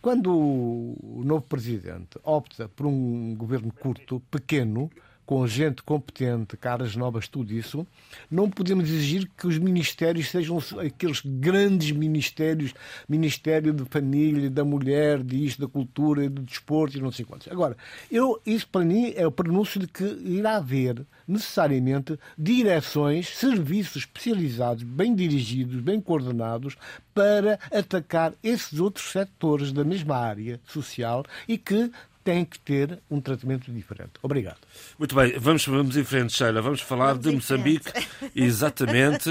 [0.02, 4.90] Quando o novo presidente opta por um governo curto, pequeno,
[5.30, 7.86] com gente competente, caras novas, tudo isso,
[8.32, 12.74] não podemos exigir que os ministérios sejam aqueles grandes ministérios,
[13.08, 17.48] Ministério de Família, da Mulher, de isto, da Cultura, do Desporto e não sei quantos.
[17.48, 17.78] Agora,
[18.12, 24.82] eu, isso para mim é o pronúncio de que irá haver necessariamente direções, serviços especializados,
[24.82, 26.76] bem dirigidos, bem coordenados,
[27.14, 31.92] para atacar esses outros setores da mesma área social e que
[32.30, 34.12] têm que ter um tratamento diferente.
[34.22, 34.60] Obrigado.
[35.00, 36.62] Muito bem, vamos, vamos em frente, Sheila.
[36.62, 37.92] Vamos falar vamos de Moçambique.
[38.36, 39.30] Exatamente.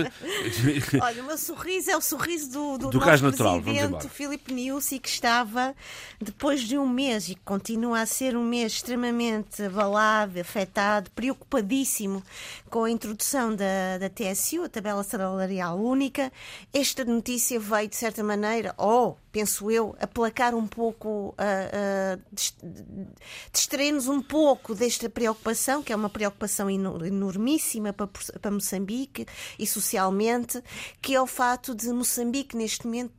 [1.01, 3.63] Olha, o meu sorriso é o sorriso do, do, do nosso natural.
[3.63, 5.77] presidente Filipe Niusi, que estava,
[6.21, 12.23] depois de um mês, e continua a ser um mês extremamente abalado, afetado, preocupadíssimo
[12.69, 16.33] com a introdução da, da TSU, a tabela salarial única.
[16.75, 22.23] Esta notícia veio, de certa maneira, ou, oh, penso eu, aplacar um pouco, uh, uh,
[23.53, 29.27] distrair-nos um pouco desta preocupação, que é uma preocupação enormíssima para, para Moçambique
[29.59, 30.62] e socialmente,
[31.01, 33.12] que é o fato de Moçambique, neste momento,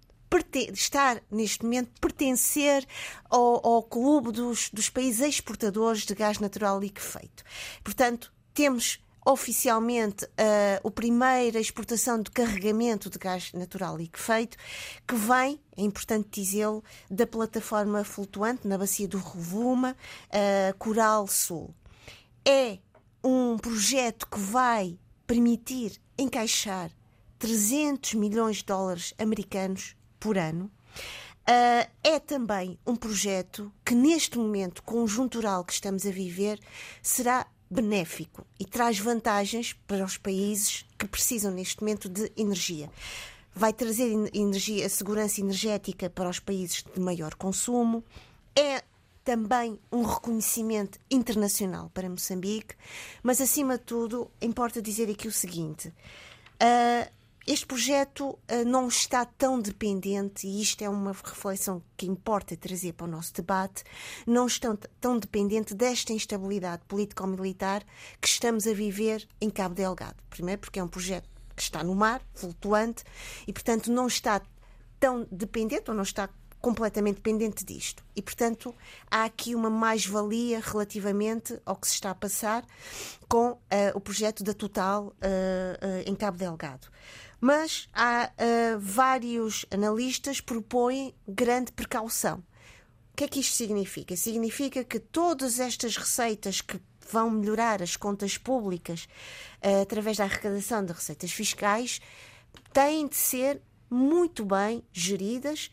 [0.74, 2.86] estar neste momento pertencer
[3.30, 7.44] ao, ao clube dos, dos países exportadores de gás natural liquefeito.
[7.84, 14.58] Portanto, temos oficialmente uh, a primeira exportação de carregamento de gás natural liquefeito,
[15.08, 19.96] que vem, é importante dizê-lo, da plataforma flutuante na bacia do Rovuma,
[20.28, 21.74] uh, Coral Sul.
[22.46, 22.80] É
[23.24, 26.90] um projeto que vai permitir encaixar
[27.38, 30.72] 300 milhões de dólares americanos por ano.
[31.50, 36.60] Uh, é também um projeto que, neste momento conjuntural que estamos a viver,
[37.02, 42.90] será benéfico e traz vantagens para os países que precisam neste momento de energia.
[43.54, 48.04] Vai trazer energia, segurança energética para os países de maior consumo.
[48.56, 48.84] É
[49.24, 52.76] também um reconhecimento internacional para Moçambique,
[53.22, 57.19] mas acima de tudo importa dizer aqui o seguinte: uh,
[57.52, 62.94] este projeto uh, não está tão dependente, e isto é uma reflexão que importa trazer
[62.94, 63.84] para o nosso debate,
[64.28, 67.84] não está tão dependente desta instabilidade político-militar
[68.22, 70.16] que estamos a viver em Cabo Delgado.
[70.30, 73.04] Primeiro, porque é um projeto que está no mar, flutuante,
[73.48, 74.44] e, portanto, não está
[75.00, 76.30] tão dependente, ou não está
[76.62, 78.04] completamente dependente disto.
[78.16, 78.76] E, portanto,
[79.10, 82.64] há aqui uma mais-valia relativamente ao que se está a passar
[83.28, 83.58] com uh,
[83.96, 85.14] o projeto da Total uh, uh,
[86.06, 86.88] em Cabo Delgado
[87.40, 92.44] mas há uh, vários analistas propõem grande precaução.
[93.14, 94.16] O que é que isto significa?
[94.16, 96.80] Significa que todas estas receitas que
[97.12, 99.08] vão melhorar as contas públicas
[99.64, 102.00] uh, através da arrecadação de receitas fiscais
[102.74, 105.72] têm de ser muito bem geridas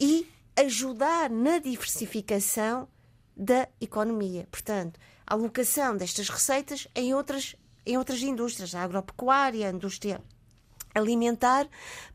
[0.00, 0.26] e
[0.56, 2.88] ajudar na diversificação
[3.36, 4.48] da economia.
[4.50, 7.54] Portanto, a alocação destas receitas em outras,
[7.86, 10.20] em outras indústrias, a agropecuária, a indústria
[10.94, 11.68] alimentar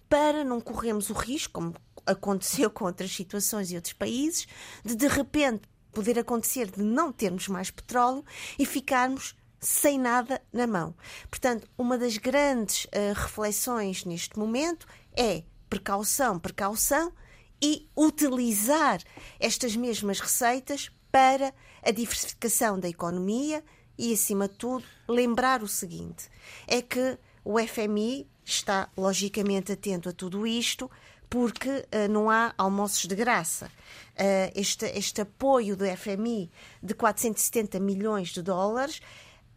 [0.10, 4.48] para não corrermos o risco, como aconteceu com outras situações e outros países,
[4.84, 8.24] de de repente poder acontecer de não termos mais petróleo
[8.58, 10.94] e ficarmos sem nada na mão.
[11.30, 17.14] Portanto, uma das grandes uh, reflexões neste momento é precaução, precaução
[17.62, 19.02] e utilizar
[19.40, 23.64] estas mesmas receitas para a diversificação da economia
[23.98, 26.30] e, acima de tudo, lembrar o seguinte:
[26.68, 30.90] é que o FMI está logicamente atento a tudo isto,
[31.30, 33.66] porque uh, não há almoços de graça.
[33.66, 36.52] Uh, este, este apoio do FMI
[36.82, 39.02] de 470 milhões de dólares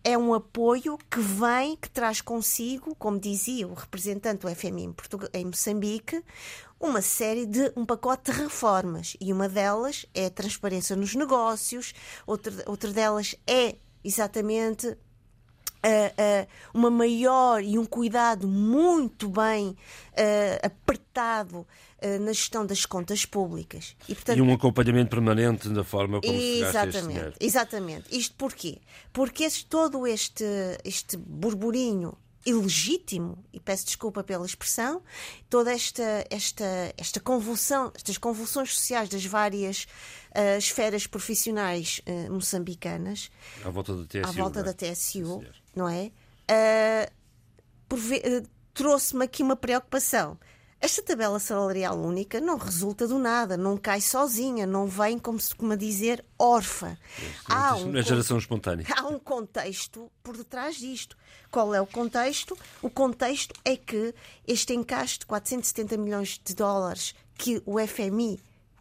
[0.02, 4.92] é um apoio que vem, que traz consigo, como dizia o representante do FMI em,
[4.92, 6.22] Portugal, em Moçambique,
[6.78, 11.92] uma série de um pacote de reformas e uma delas é a transparência nos negócios,
[12.24, 14.96] outra, outra delas é exatamente
[15.86, 19.76] uh, uma maior e um cuidado muito bem
[20.62, 21.66] apertado
[22.20, 23.94] na gestão das contas públicas.
[24.08, 27.36] E, portanto, e, um acompanhamento permanente na forma como exatamente, se gasta.
[27.40, 28.18] Exatamente.
[28.18, 28.78] Isto porquê?
[29.12, 30.44] Porque esse, todo este,
[30.84, 35.02] este burburinho ilegítimo, e peço desculpa pela expressão,
[35.50, 39.88] toda esta, esta, esta convulsão, estas convulsões sociais das várias
[40.30, 43.30] uh, esferas profissionais uh, moçambicanas
[43.64, 44.62] à volta da TSU, volta é?
[44.62, 45.44] da TSU
[45.76, 46.10] não é?
[46.50, 50.38] Uh, trouxe-me aqui uma preocupação.
[50.78, 55.48] Esta tabela salarial única não resulta do nada, não cai sozinha, não vem, como se
[55.48, 56.96] costuma dizer, órfã.
[57.48, 58.86] Há um, geração espontânea.
[58.94, 61.16] Há um contexto por detrás disto.
[61.50, 62.56] Qual é o contexto?
[62.82, 64.14] O contexto é que
[64.46, 68.38] este encaixe de 470 milhões de dólares que o FMI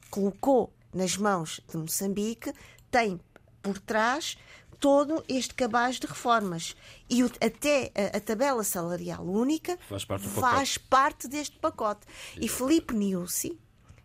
[0.09, 2.53] colocou nas mãos de Moçambique
[2.91, 3.19] tem
[3.61, 4.37] por trás
[4.79, 6.75] todo este cabaz de reformas.
[7.09, 12.05] E o, até a, a, tabela salarial única faz parte, faz parte deste pacote.
[12.39, 13.59] E Felipe Niusi,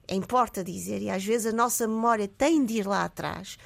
[0.08, 3.58] importa dizer, e às vezes a nossa memória tem de ir lá atrás,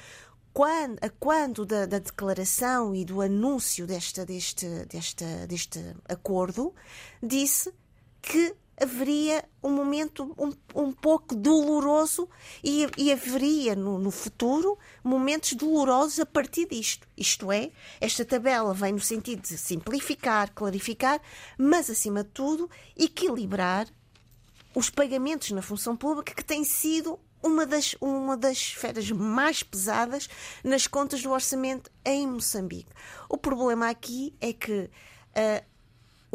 [0.53, 6.73] quando, a quando da, da, declaração e do anúncio desta, deste, deste, deste acordo,
[7.21, 7.73] disse
[8.21, 12.27] que haveria um momento um, um pouco doloroso
[12.63, 17.07] e, e haveria no, no, futuro momentos dolorosos a partir disto.
[17.17, 21.21] Isto é, esta tabela vem no sentido de simplificar, clarificar,
[21.57, 23.87] mas acima de tudo equilibrar
[24.73, 30.27] os pagamentos na função pública que tem sido uma das, uma das esferas mais pesadas
[30.63, 32.91] nas contas do orçamento em Moçambique.
[33.29, 35.74] O problema aqui é que uh,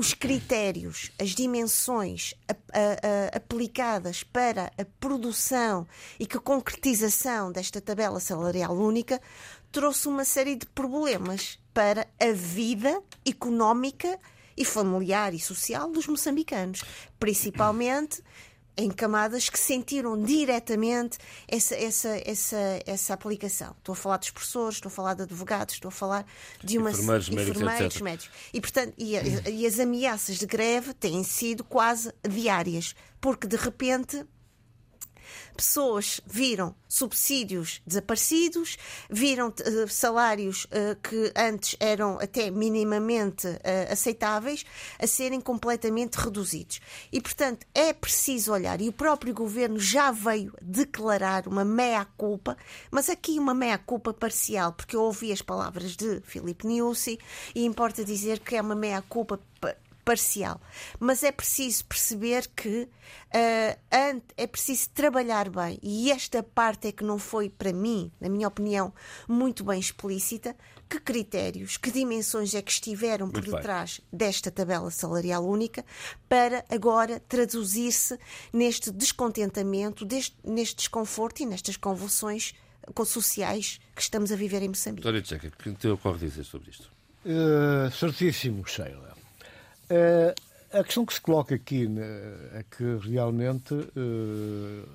[0.01, 5.87] os critérios, as dimensões a, a, a, aplicadas para a produção
[6.19, 9.21] e que a concretização desta tabela salarial única
[9.71, 14.19] trouxe uma série de problemas para a vida económica
[14.57, 16.83] e familiar e social dos moçambicanos,
[17.19, 18.23] principalmente
[18.77, 23.75] em camadas que sentiram diretamente essa, essa, essa, essa aplicação.
[23.79, 26.27] Estou a falar de professores, estou a falar de advogados, estou a falar
[26.63, 28.31] de uma enfermeiros, médicos, médicos.
[28.53, 29.15] E, portanto, e,
[29.51, 34.25] e as ameaças de greve têm sido quase diárias, porque de repente
[35.57, 38.77] pessoas viram subsídios desaparecidos,
[39.09, 44.65] viram uh, salários uh, que antes eram até minimamente uh, aceitáveis
[44.99, 46.81] a serem completamente reduzidos.
[47.13, 52.57] E, portanto, é preciso olhar, e o próprio governo já veio declarar uma meia-culpa,
[52.91, 57.19] mas aqui uma meia-culpa parcial, porque eu ouvi as palavras de Filipe Niusi
[57.55, 59.41] e importa dizer que é uma meia-culpa
[60.11, 60.61] parcial.
[60.99, 65.79] Mas é preciso perceber que uh, é preciso trabalhar bem.
[65.81, 68.93] E esta parte é que não foi, para mim, na minha opinião,
[69.29, 70.57] muito bem explícita.
[70.89, 75.85] Que critérios, que dimensões é que estiveram por detrás desta tabela salarial única
[76.29, 78.19] para agora traduzir-se
[78.53, 82.55] neste descontentamento, deste, neste desconforto e nestas convulsões
[83.07, 85.05] sociais que estamos a viver em Moçambique.
[85.05, 86.91] Doutora Tcheca, o que te ocorre dizer sobre isto?
[87.25, 89.10] Uh, certíssimo, Sheila.
[89.91, 90.35] Uh,
[90.73, 92.05] a questão que se coloca aqui né,
[92.55, 94.89] é que realmente uh,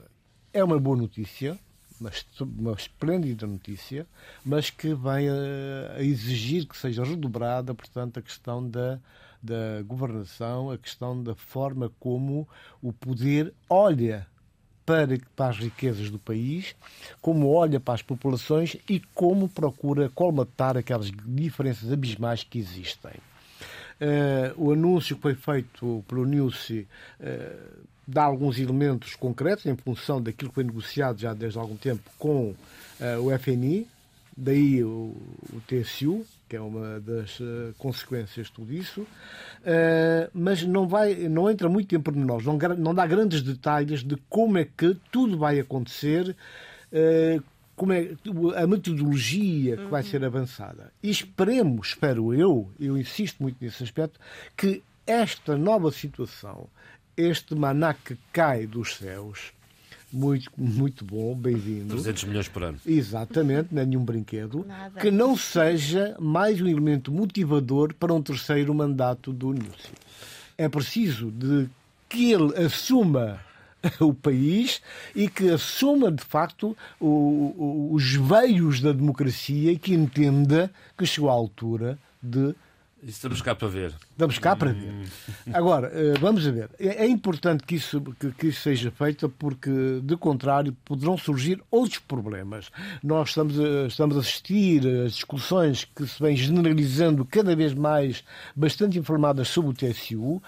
[0.54, 1.60] é uma boa notícia,
[2.00, 4.08] uma, uma esplêndida notícia,
[4.46, 8.98] mas que vem a, a, exigir que seja redobrada, portanto, a questão da,
[9.44, 12.48] da governação, a questão da forma como
[12.82, 14.26] o poder olha
[14.86, 16.74] para, para as riquezas do país,
[17.22, 23.12] como olha para as populações e como procura colmatar aquelas diferenças abismais que existem.
[23.96, 26.86] Uh, o anúncio que foi feito pelo NUSI
[27.22, 32.04] uh, dá alguns elementos concretos em função daquilo que foi negociado já desde algum tempo
[32.20, 32.56] com uh,
[33.22, 33.88] o FNI,
[34.36, 35.16] daí o,
[35.54, 37.40] o, TSU, que é uma das
[37.78, 39.08] consequências de tudo isso,
[40.32, 44.60] mas não, vai, não entra muito em pormenores, não, não dá grandes detalhes de como
[44.60, 46.36] é que tudo vai acontecer,
[47.76, 48.12] como é
[48.56, 50.92] a metodologia que vai ser avançada.
[51.04, 54.20] E esperemos, espero eu, eu insisto muito nesse aspecto,
[54.56, 56.68] que esta nova situação,
[57.18, 59.54] este maná que cai dos céus,
[60.12, 61.94] muito, muito bom, bem-vindo.
[61.94, 62.80] 300 milhões por ano.
[62.86, 64.66] Exatamente, não é nenhum brinquedo.
[64.66, 65.00] Nada.
[65.00, 69.94] Que não seja mais um elemento motivador para um terceiro mandato do Núcio.
[70.58, 71.68] É preciso de
[72.08, 73.42] que ele assuma
[74.00, 74.82] o país
[75.16, 81.06] e que assuma, de facto, o, o, os veios da democracia e que entenda que
[81.06, 82.56] chegou à altura de
[83.08, 83.94] Estamos cá para ver.
[84.12, 84.92] Estamos cá para ver.
[85.54, 86.72] Agora, eh, vamos ver.
[86.80, 91.62] É, é importante que isso, que, que isso seja feito porque, de contrário, poderão surgir
[91.70, 92.72] outros problemas.
[93.04, 98.24] Nós estamos a, estamos a assistir a discussões que se vêm generalizando cada vez mais,
[98.56, 100.18] bastante informadas sobre o TSU.
[100.18, 100.42] Uh,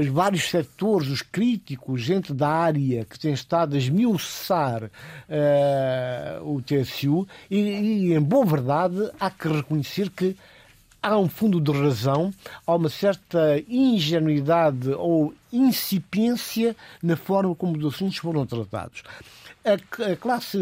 [0.00, 4.90] os vários setores, os críticos, gente da área que tem estado a esmiuçar uh,
[6.42, 10.34] o TSU e, e, em boa verdade, há que reconhecer que
[11.06, 12.32] há um fundo de razão,
[12.66, 19.04] há uma certa ingenuidade ou incipiência na forma como os assuntos foram tratados.
[19.64, 20.58] A, a, classe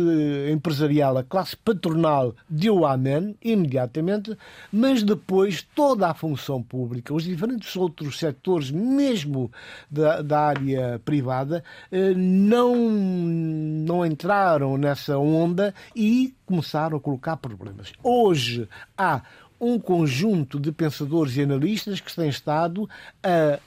[0.51, 4.37] empresarial, a classe patronal deu amém imediatamente,
[4.73, 9.51] mas depois toda a função pública, os diferentes outros setores, mesmo
[9.91, 17.93] da, da área privada, eh, não, não entraram nessa onda e começaram a colocar problemas.
[18.03, 18.67] Hoje
[18.97, 19.23] há
[19.61, 22.89] um conjunto de pensadores e analistas que têm estado
[23.23, 23.59] a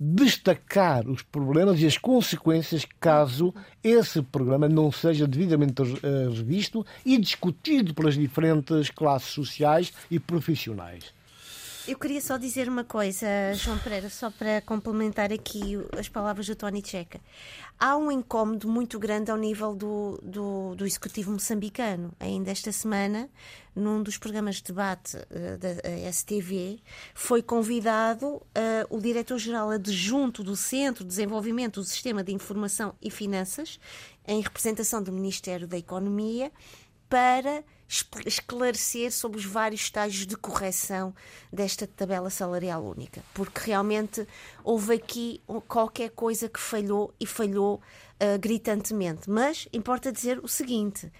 [0.00, 3.52] destacar os problemas e as consequências caso
[3.82, 11.17] esse programa não seja devidamente eh, revisto e discutido pelas diferentes classes sociais e profissionais.
[11.88, 16.54] Eu queria só dizer uma coisa, João Pereira, só para complementar aqui as palavras do
[16.54, 17.18] Tony Checa.
[17.80, 22.12] Há um incómodo muito grande ao nível do, do, do Executivo moçambicano.
[22.20, 23.30] Ainda esta semana,
[23.74, 26.78] num dos programas de debate uh, da STV,
[27.14, 28.42] foi convidado uh,
[28.90, 33.80] o Diretor-Geral Adjunto do Centro de Desenvolvimento do Sistema de Informação e Finanças,
[34.26, 36.52] em representação do Ministério da Economia,
[37.08, 41.14] para esclarecer sobre os vários estágios de correção
[41.50, 44.26] desta tabela salarial única, porque realmente
[44.62, 49.30] houve aqui qualquer coisa que falhou e falhou uh, gritantemente.
[49.30, 51.10] Mas importa dizer o seguinte: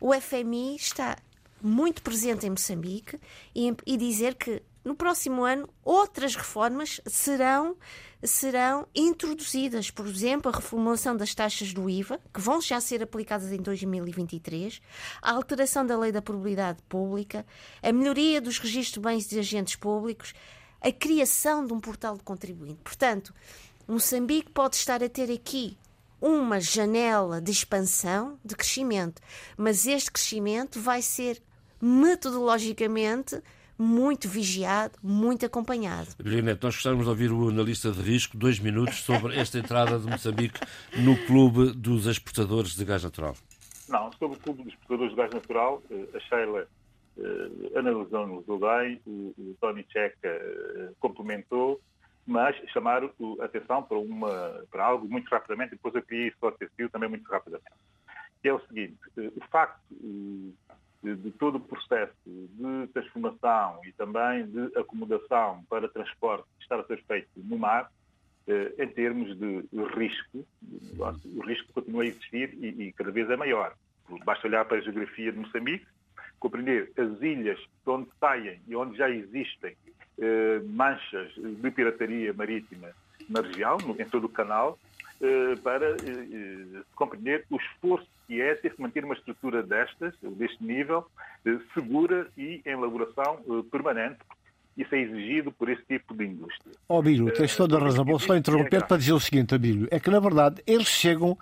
[0.00, 1.18] o FMI está
[1.60, 3.18] muito presente em Moçambique
[3.54, 7.76] e, e dizer que no próximo ano outras reformas serão
[8.22, 13.52] serão introduzidas, por exemplo, a reformulação das taxas do IVA, que vão já ser aplicadas
[13.52, 14.80] em 2023,
[15.20, 17.44] a alteração da lei da probabilidade pública,
[17.82, 20.34] a melhoria dos registros de bens de agentes públicos,
[20.80, 22.80] a criação de um portal de contribuinte.
[22.82, 23.34] Portanto,
[23.86, 25.76] Moçambique pode estar a ter aqui
[26.20, 29.20] uma janela de expansão, de crescimento,
[29.56, 31.42] mas este crescimento vai ser
[31.80, 33.42] metodologicamente
[33.82, 36.08] muito vigiado, muito acompanhado.
[36.22, 40.06] Neto, nós gostávamos de ouvir o analista de risco, dois minutos, sobre esta entrada de
[40.06, 40.60] Moçambique
[40.98, 43.34] no clube dos exportadores de gás natural.
[43.88, 46.68] Não, sobre o clube dos exportadores de gás natural, eh, a Sheila
[47.16, 51.80] uh, analisou-nos bem, o, o Tony Checa uh, complementou,
[52.24, 57.08] mas chamar a atenção para, uma, para algo muito rapidamente, depois eu queria isso também
[57.08, 57.66] muito rapidamente.
[58.40, 59.80] Que é o seguinte, o facto
[61.02, 67.02] de, todo o processo de transformação e também de acomodação para transporte estar a ser
[67.04, 67.90] feito no mar,
[68.46, 69.64] eh, em termos de
[69.96, 70.46] risco,
[71.36, 73.74] o risco continua a existir e, e, cada vez é maior.
[74.24, 75.86] Basta olhar para a geografia de Moçambique,
[76.38, 79.76] compreender as ilhas de onde saem e onde já existem
[80.20, 82.90] eh, manchas de pirataria marítima
[83.28, 84.78] na região, em todo o canal,
[85.62, 85.96] para eh,
[86.32, 91.06] eh, compreender o esforço que é ter que manter uma estrutura destas, deste nível,
[91.74, 93.38] segura e em elaboração
[93.70, 94.18] permanente.
[94.76, 96.72] Isso é exigido por esse tipo de indústria.
[96.88, 98.04] Ó oh, Bílio, tens toda a razão.
[98.04, 99.86] Vou só interromper para dizer o seguinte, Abílio.
[99.90, 101.36] É que, na verdade, eles chegam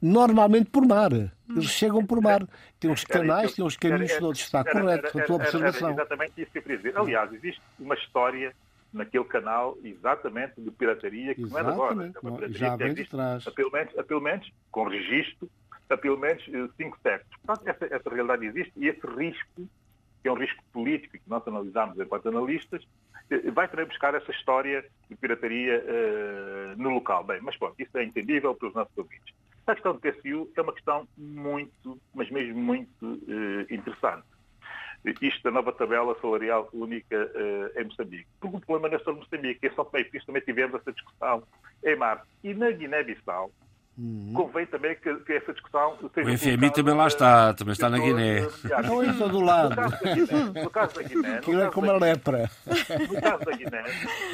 [0.00, 1.12] normalmente por mar.
[1.12, 2.46] Eles chegam por mar.
[2.78, 4.40] Tem os canais, tem os caminhos todos.
[4.40, 5.90] Está correto a tua observação.
[5.90, 6.96] exatamente isso que eu queria dizer.
[6.96, 8.54] Aliás, existe uma história
[8.92, 11.76] naquele canal exatamente de pirataria que exatamente.
[11.76, 12.12] não é de agora.
[12.14, 13.46] É uma pirataria Já vem de trás.
[13.46, 15.50] Há pelo, menos, há pelo menos, com registro,
[15.88, 17.36] há pelo menos eh, cinco séculos.
[17.44, 19.68] Portanto, essa, essa realidade existe e esse risco,
[20.22, 22.86] que é um risco político que nós analisamos enquanto analistas,
[23.30, 27.24] eh, vai também buscar essa história de pirataria uh, no local.
[27.24, 29.34] Bem, mas pronto, isso é entendível pelos nossos ouvintes.
[29.66, 34.26] A questão do TSU é uma questão muito, mas mesmo muito uh, interessante
[35.04, 38.26] isto da nova tabela salarial única uh, em Moçambique.
[38.40, 41.42] Porque o problema não é só Moçambique, é só que Príncipe também tivemos essa discussão
[41.84, 42.26] em março.
[42.44, 43.50] E na Guiné-Bissau,
[44.00, 44.32] Uhum.
[44.34, 46.30] Convém também que, que, essa discussão seja.
[46.30, 48.40] O FMI também lá está, também está na Guiné.
[48.82, 49.76] Não, isso do lado.
[50.54, 51.36] No caso da Guiné.
[51.36, 52.50] Aquilo é como a lepra.
[52.66, 53.84] No caso da Guiné,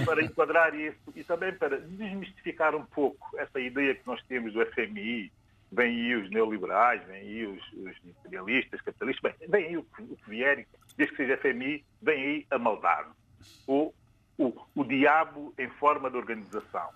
[0.04, 4.64] para enquadrar isso e também para desmistificar um pouco essa ideia que nós temos do
[4.66, 5.32] FMI
[5.70, 10.16] vêm aí os neoliberais, vêm aí os, os imperialistas, capitalistas, bem, vem aí o, o
[10.16, 13.08] que vier, desde que seja FMI, vem aí a maldade.
[13.66, 13.94] Ou
[14.38, 16.88] o, o diabo em forma de organização.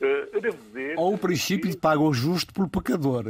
[0.00, 0.94] Eh, eu devo dizer.
[0.98, 3.26] Ou o princípio de paga o justo pelo pecador.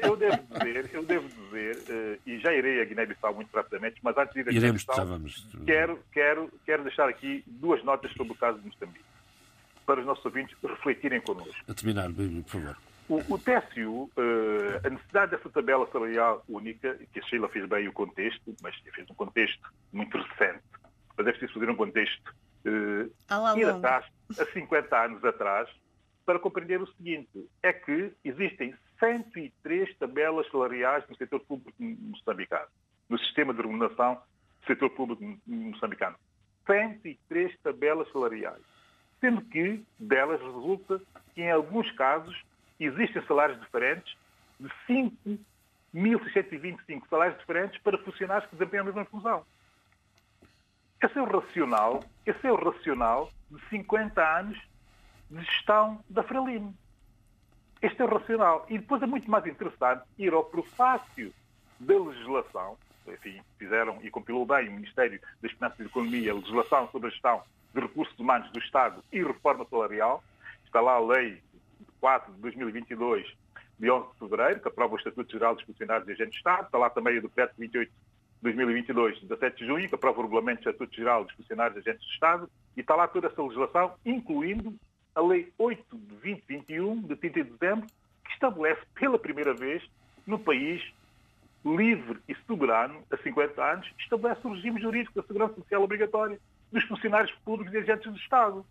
[0.00, 4.16] Eu devo dizer, eu devo dizer, eh, e já irei a Guiné-Bissau muito rapidamente, mas
[4.16, 5.20] antes de ir a Guiné-Bissau,
[5.66, 9.04] quero, quero, quero deixar aqui duas notas sobre o caso de Moçambique,
[9.84, 11.54] para os nossos ouvintes refletirem connosco.
[11.68, 12.76] A terminar, por favor.
[13.08, 17.88] O, o TSU, uh, a necessidade dessa tabela salarial única, que a Sheila fez bem
[17.88, 20.62] o contexto, mas fez um contexto muito recente,
[21.16, 22.34] mas é preciso fazer um contexto
[22.64, 24.06] uh, ir atrás,
[24.38, 25.68] a 50 anos atrás,
[26.24, 32.68] para compreender o seguinte, é que existem 103 tabelas salariais no setor público moçambicano,
[33.08, 34.14] no sistema de remuneração
[34.60, 36.16] do setor público moçambicano.
[36.66, 38.62] 103 tabelas salariais.
[39.20, 41.00] Sendo que delas resulta
[41.34, 42.40] que, em alguns casos,
[42.86, 44.16] existem salários diferentes
[44.58, 44.68] de
[45.94, 49.44] 5.625 salários diferentes para funcionários que desempenham a mesma função.
[51.02, 54.58] Esse é o racional, esse é o racional de 50 anos
[55.30, 56.74] de gestão da Frelimo.
[57.80, 58.64] Este é o racional.
[58.68, 61.34] E depois é muito mais interessante ir ao prefácio
[61.80, 62.78] da legislação,
[63.08, 67.10] enfim, fizeram e compilou bem o Ministério das Finanças e Economia a legislação sobre a
[67.10, 67.42] gestão
[67.74, 70.22] de recursos humanos do Estado e reforma salarial.
[70.64, 71.42] Está lá a lei
[72.02, 73.24] 4 de 2022,
[73.78, 76.66] de 11 de fevereiro, que aprova o Estatuto Geral dos Funcionários e Agentes de Estado.
[76.66, 77.96] Está lá também o decreto 28 de
[78.42, 81.88] 2022, de 17 de junho, que aprova o Regulamento do Estatuto Geral dos Funcionários e
[81.88, 82.50] Agentes de Estado.
[82.76, 84.74] E está lá toda essa legislação, incluindo
[85.14, 87.86] a Lei 8 de 2021, de 30 de dezembro,
[88.24, 89.88] que estabelece pela primeira vez
[90.26, 90.82] no país
[91.64, 96.40] livre e soberano, a 50 anos, estabelece o regime jurídico da segurança social obrigatória
[96.72, 98.66] dos funcionários públicos e agentes do Estado.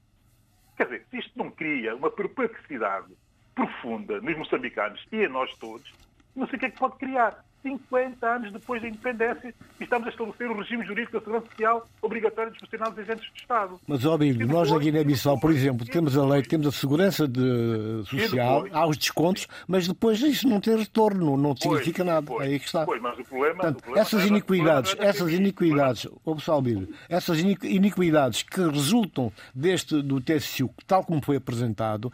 [0.77, 3.13] Quer dizer, se isto não cria uma perplexidade
[3.53, 5.89] profunda nos moçambicanos e a nós todos,
[6.35, 7.43] não sei o que é que pode criar.
[7.61, 11.87] 50 anos depois da independência e estamos a estabelecer o regime jurídico da segurança social
[12.01, 13.79] obrigatório dos funcionários e agentes do Estado.
[13.87, 18.03] Mas, ó, Bíblia, nós na Guiné-Bissau, por exemplo, temos a lei, temos a segurança de,
[18.05, 22.25] social, há os descontos, mas depois isso não tem retorno, não significa nada.
[22.25, 22.85] Pois, é aí que está.
[22.85, 26.87] Pois, mas o problema, Portanto, o problema essas iniquidades, é essas iniquidades, ó, pessoal, Bíblia,
[27.09, 32.11] essas iniquidades que resultam deste, do TSU, tal como foi apresentado,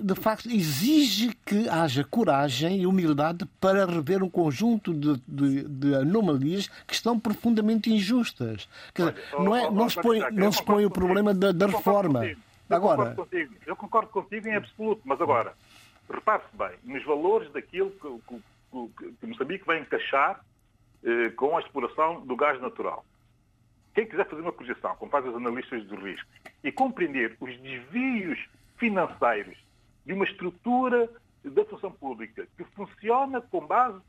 [0.00, 5.94] de facto, exige que haja coragem e humildade para rever um conjunto de, de, de
[5.94, 8.68] anomalias que estão profundamente injustas.
[8.92, 12.22] Dizer, não, é, não, se põe, não se põe o problema da, da reforma.
[12.68, 13.16] Agora,
[13.64, 15.54] eu concordo contigo em absoluto, mas agora,
[16.12, 18.38] repare-se bem, nos valores daquilo que,
[18.98, 20.44] que, que Moçambique vai encaixar
[21.04, 23.04] eh, com a exploração do gás natural.
[23.94, 26.28] Quem quiser fazer uma projeção, como fazem os analistas do risco,
[26.62, 28.38] e compreender os desvios
[28.80, 29.56] financeiros
[30.04, 31.08] de uma estrutura
[31.44, 34.00] da função pública que funciona com base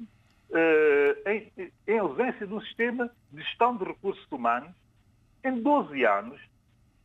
[0.49, 4.71] uh, em, em, ausência de um sistema de gestão de recursos humanos,
[5.43, 6.39] em 12 anos,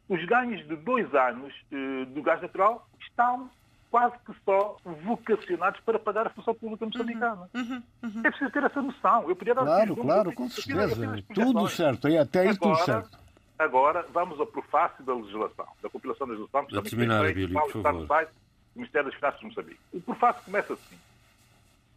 [0.09, 3.51] os ganhos de dois anos uh, do gás natural estão
[3.91, 7.49] quase que só vocacionados para pagar a função pública moçambicana.
[7.55, 8.21] Uhum, uhum, uhum.
[8.25, 9.29] É preciso ter essa noção.
[9.29, 11.23] Eu podia dar claro, claro, com certeza.
[11.35, 13.26] Tudo certo, e até aí tudo certo.
[13.59, 16.67] Agora, vamos ao prefácio da legislação, da compilação da legislação.
[16.67, 18.07] Para terminar, Abílio, por favor.
[18.07, 19.81] Site, do Ministério das Finanças de Moçambique.
[19.93, 20.99] O prefácio começa assim.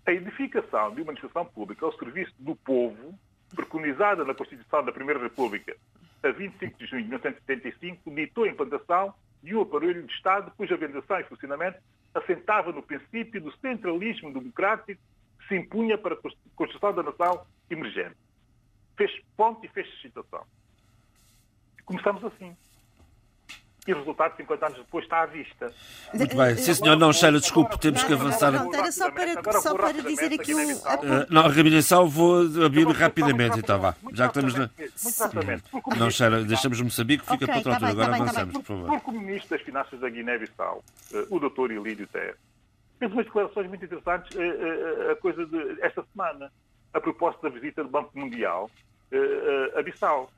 [0.05, 3.13] A edificação de uma administração pública ao serviço do povo,
[3.53, 5.75] preconizada na Constituição da Primeira República
[6.23, 10.73] a 25 de junho de 1975, ditou a implantação de um aparelho de Estado cuja
[10.73, 11.79] organização e funcionamento
[12.13, 15.01] assentava no princípio do centralismo democrático
[15.39, 16.17] que se impunha para a
[16.55, 18.15] construção da nação emergente.
[18.97, 20.43] Fez ponto e fez citação.
[21.89, 22.55] Começamos assim.
[23.87, 25.73] E o resultado, 50 anos depois, está à vista.
[26.13, 26.55] Muito bem.
[26.57, 28.51] Sim, senhor, não, Sheila, desculpe, temos que avançar.
[28.51, 30.59] Não, era só para, só para dizer aqui o.
[30.59, 33.95] Uh, não, a Rabinação vou abrir rapidamente, então vá.
[34.13, 34.69] Já que estamos na.
[34.77, 35.63] Muito rapidamente.
[35.97, 38.03] Não, Sheila, deixamos Moçambique, fica para outra tá altura.
[38.03, 38.87] Agora tá avançamos, por favor.
[38.89, 40.83] Porque o Ministro das Finanças da Guiné-Bissau,
[41.13, 42.35] uh, o doutor Ilídio Terre,
[42.99, 46.51] fez umas declarações muito interessantes uh, a coisa de esta semana,
[46.93, 48.69] a propósito da visita do Banco Mundial
[49.75, 50.29] a Bissau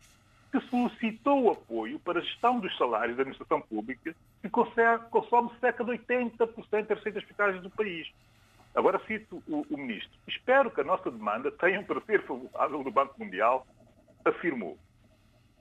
[0.51, 5.91] que solicitou apoio para a gestão dos salários da administração pública, que consome cerca de
[5.91, 8.11] 80% das receitas fiscais do país.
[8.75, 10.11] Agora cito o, o, ministro.
[10.27, 13.65] Espero que a nossa demanda tenha um parecer favorável do Banco Mundial,
[14.25, 14.77] afirmou.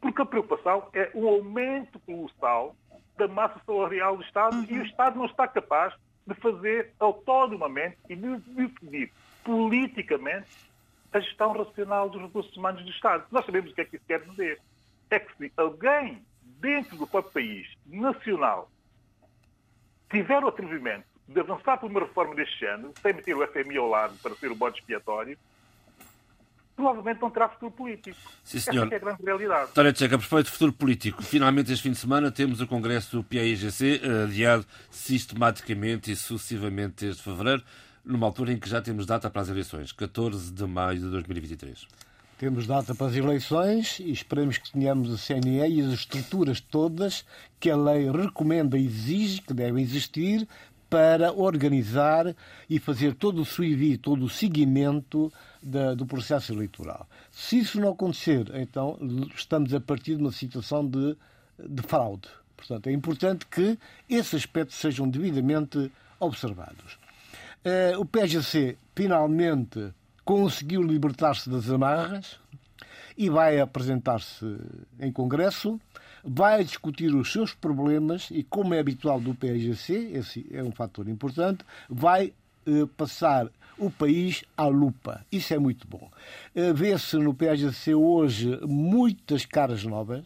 [0.00, 2.74] Porque a preocupação é o aumento colossal
[3.16, 4.66] da massa salarial do Estado uhum.
[4.68, 5.94] e o Estado não está capaz
[6.26, 9.12] de fazer autonomamente e de definir
[9.44, 10.70] politicamente
[11.12, 13.26] a gestão racional dos recursos humanos do Estado.
[13.30, 14.60] Nós sabemos o que é que isso quer dizer
[15.10, 16.24] é que se alguém
[16.60, 18.70] dentro do próprio país, nacional,
[20.10, 23.88] tiver o atrevimento de avançar por uma reforma deste ano, sem meter o FMI ao
[23.88, 25.38] lado para ser o bode expiatório,
[26.74, 28.18] provavelmente não terá futuro político.
[28.42, 28.86] Sim, senhor.
[28.86, 29.72] Essa é a grande realidade.
[29.72, 33.16] Tarek Checa, a propósito de futuro político, finalmente este fim de semana temos o Congresso
[33.16, 37.62] do PAIGC adiado sistematicamente e sucessivamente desde fevereiro,
[38.04, 41.86] numa altura em que já temos data para as eleições, 14 de maio de 2023.
[42.40, 47.22] Temos data para as eleições e esperemos que tenhamos o CNE e as estruturas todas
[47.60, 50.48] que a lei recomenda e exige que devem existir
[50.88, 52.34] para organizar
[52.66, 55.30] e fazer todo o suivi, todo o seguimento
[55.62, 57.06] da, do processo eleitoral.
[57.30, 58.96] Se isso não acontecer, então
[59.36, 61.14] estamos a partir de uma situação de,
[61.58, 62.26] de fraude.
[62.56, 63.78] Portanto, é importante que
[64.08, 66.98] esses aspectos sejam devidamente observados.
[67.62, 69.92] Uh, o PGC finalmente
[70.30, 72.38] conseguiu libertar-se das amarras
[73.18, 74.46] e vai apresentar-se
[75.00, 75.80] em Congresso,
[76.22, 81.08] vai discutir os seus problemas e, como é habitual do PSGC, esse é um fator
[81.08, 82.32] importante, vai
[82.64, 85.26] eh, passar o país à lupa.
[85.32, 86.08] Isso é muito bom.
[86.54, 90.22] Eh, Vê-se no PSGC hoje muitas caras novas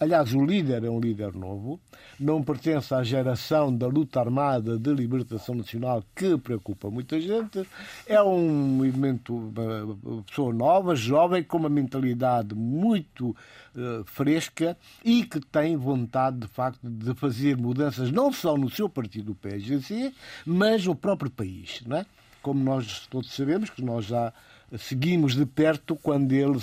[0.00, 1.80] Aliás, o líder é um líder novo,
[2.18, 7.64] não pertence à geração da luta armada de libertação nacional que preocupa muita gente.
[8.04, 15.38] É um elemento, uma pessoa nova, jovem, com uma mentalidade muito uh, fresca e que
[15.38, 20.12] tem vontade, de facto, de fazer mudanças não só no seu partido, o PSGC,
[20.44, 21.82] mas no próprio país.
[21.86, 22.06] Não é?
[22.42, 24.32] Como nós todos sabemos, que nós já
[24.78, 26.58] seguimos de perto quando ele,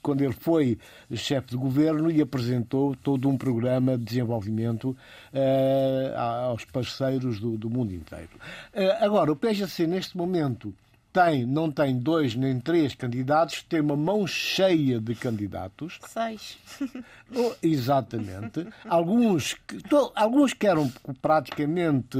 [0.00, 0.78] quando ele foi
[1.14, 4.96] chefe de governo e apresentou todo um programa de desenvolvimento
[5.32, 8.30] uh, aos parceiros do, do mundo inteiro.
[8.74, 10.74] Uh, agora, o PGC, neste momento,
[11.12, 15.98] tem, não tem dois nem três candidatos, tem uma mão cheia de candidatos.
[16.08, 16.58] Seis.
[17.34, 18.66] Oh, exatamente.
[18.86, 19.56] Alguns,
[19.88, 20.92] to, alguns que eram
[21.22, 22.18] praticamente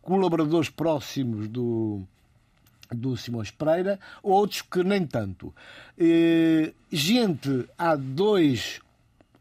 [0.00, 2.02] colaboradores próximos do,
[2.92, 5.54] do Simões Pereira, outros que nem tanto.
[6.90, 8.80] Gente, há dois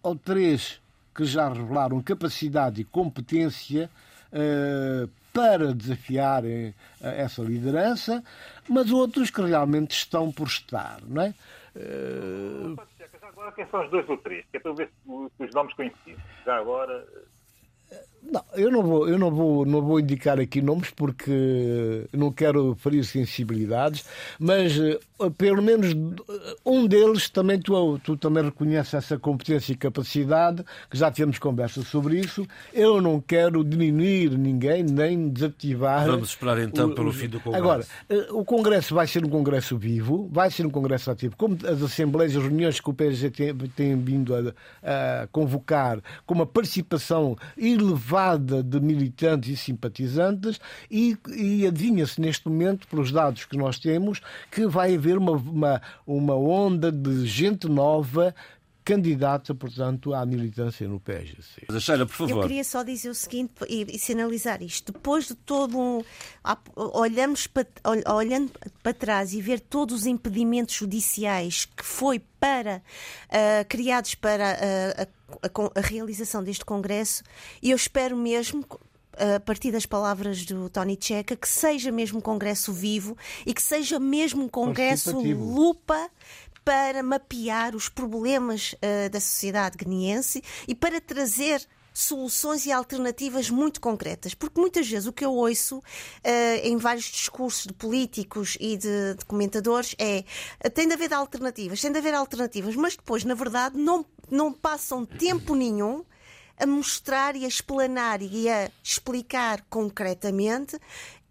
[0.02, 0.80] ou três
[1.16, 3.90] que já revelaram capacidade e competência
[4.32, 8.24] uh, para desafiarem essa liderança,
[8.68, 11.34] mas outros que realmente estão por estar, não é?
[11.76, 12.76] Uh...
[13.22, 14.46] Agora quem são os dois ou três?
[14.52, 16.22] Que é para ver os nomes conhecidos.
[16.46, 17.06] Já agora
[18.32, 22.76] não, eu não vou, eu não vou, não vou indicar aqui nomes porque não quero
[22.76, 24.06] ferir sensibilidades,
[24.40, 25.00] mas eh,
[25.38, 30.98] pelo menos eh, um deles também tu, tu também reconheces essa competência e capacidade, que
[30.98, 32.46] já tivemos conversa sobre isso.
[32.74, 36.06] Eu não quero diminuir ninguém nem desativar.
[36.06, 37.64] Vamos esperar então o, pelo fim do congresso.
[37.64, 41.58] Agora, eh, o congresso vai ser um congresso vivo, vai ser um congresso ativo, como
[41.66, 46.46] as assembleias, as reuniões que o PSG tem, tem vindo a, a convocar, com uma
[46.46, 50.60] participação elevada elevada de militantes e simpatizantes
[50.92, 55.82] e, e adivinha-se neste momento, pelos dados que nós temos, que vai haver uma, uma,
[56.06, 58.36] uma onda de gente nova
[58.84, 61.80] candidata, portanto, à militância no PSGC.
[61.80, 62.38] Sheila, por favor.
[62.38, 64.92] Eu queria só dizer o seguinte e, e sinalizar isto.
[64.92, 66.02] Depois de todo um.
[66.76, 67.68] Olhamos para,
[68.12, 68.52] olhando
[68.82, 72.82] para trás e ver todos os impedimentos judiciais que foi para
[73.28, 77.24] uh, criados para uh, a, a, realização deste Congresso,
[77.62, 78.66] eu espero mesmo
[79.36, 83.62] a partir das palavras do Tony Checa, que seja mesmo um congresso vivo e que
[83.62, 86.10] seja mesmo um congresso lupa
[86.64, 93.82] para mapear os problemas uh, da sociedade guineense e para trazer soluções e alternativas muito
[93.82, 94.34] concretas.
[94.34, 95.82] Porque muitas vezes o que eu ouço uh,
[96.64, 100.24] em vários discursos de políticos e de, de comentadores é
[100.74, 105.06] tem de haver alternativas, tem de haver alternativas, mas depois, na verdade, não, não passam
[105.06, 106.04] tempo nenhum
[106.58, 110.78] a mostrar e a explanar e a explicar concretamente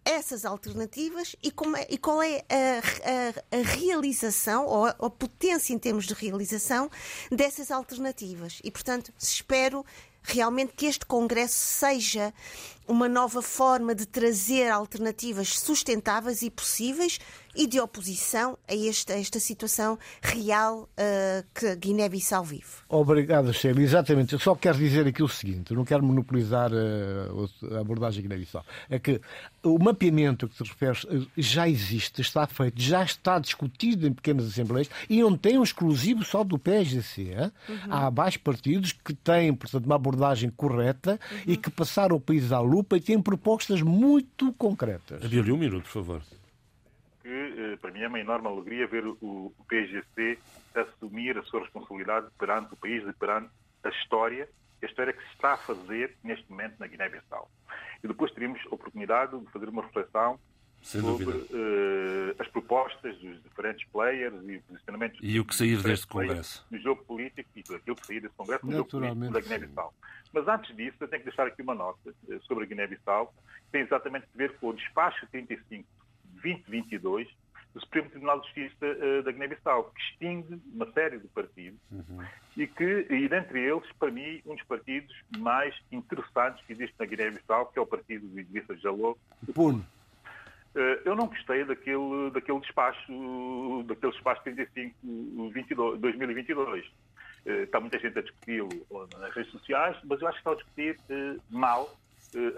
[0.03, 5.71] essas alternativas e, é, e qual é a, a, a, realização ou a, a potência
[5.71, 6.89] em termos de realização
[7.31, 8.59] dessas alternativas.
[8.63, 9.85] E, portanto, espero
[10.23, 12.33] realmente que este Congresso seja
[12.89, 17.19] uma nova forma de trazer alternativas sustentáveis e possíveis
[17.55, 22.65] e de oposição a esta, a esta situação real uh, que Guiné-Bissau vive.
[22.87, 23.81] Obrigado, Sheila.
[23.81, 24.33] Exatamente.
[24.33, 28.63] Eu só quero dizer aqui o seguinte, não quero monopolizar uh, a abordagem Guiné-Bissau.
[28.89, 29.19] É que
[29.63, 34.47] o mapeamento que te referes eh, já existe, está feito, já está discutido em pequenas
[34.47, 37.51] assembleias e não tem um exclusivo só do PSGC.
[37.67, 37.77] Uhum.
[37.89, 41.39] Há mais partidos que têm, portanto, uma abordagem correta uhum.
[41.45, 45.23] e que passaram o país à lupa e têm propostas muito concretas.
[45.23, 46.21] Havia-lhe um minuto, por favor
[47.29, 50.39] que, eh, para mim, é uma enorme alegria ver o PGC
[50.73, 53.51] assumir a sua responsabilidade perante o país e perante
[53.83, 54.49] a história,
[54.81, 57.49] a história que se está a fazer neste momento na Guiné-Bissau.
[58.03, 60.39] E depois teríamos a oportunidade de fazer uma reflexão
[60.81, 66.07] sobre uh, as propostas dos diferentes players e o posicionamento e o que sair deste
[66.07, 69.93] Congresso no jogo político e aquilo que sair deste Congresso no jogo político da Guiné-Bissau.
[70.31, 73.71] Mas antes disso, eu tenho que deixar aqui uma nota uh, sobre a Guiné-Bissau, que
[73.71, 75.85] tem exatamente a ver com o despacho 35
[76.41, 77.27] 2022
[77.73, 82.25] do Supremo Tribunal de Justiça uh, da Guiné-Bissau, que extingue uma série de partidos uhum.
[82.57, 87.05] e que, e dentre eles, para mim, um dos partidos mais interessantes que existe na
[87.05, 89.17] Guiné-Bissau, que é o partido de Idrissa Jalou.
[89.53, 89.85] Puno.
[90.75, 94.95] Uh, eu não gostei daquele, daquele despacho, daquele despacho 35
[95.51, 96.85] 22, 2022.
[96.85, 98.69] Uh, está muita gente a discuti-lo
[99.17, 101.97] nas redes sociais, mas eu acho que está a discutir uh, mal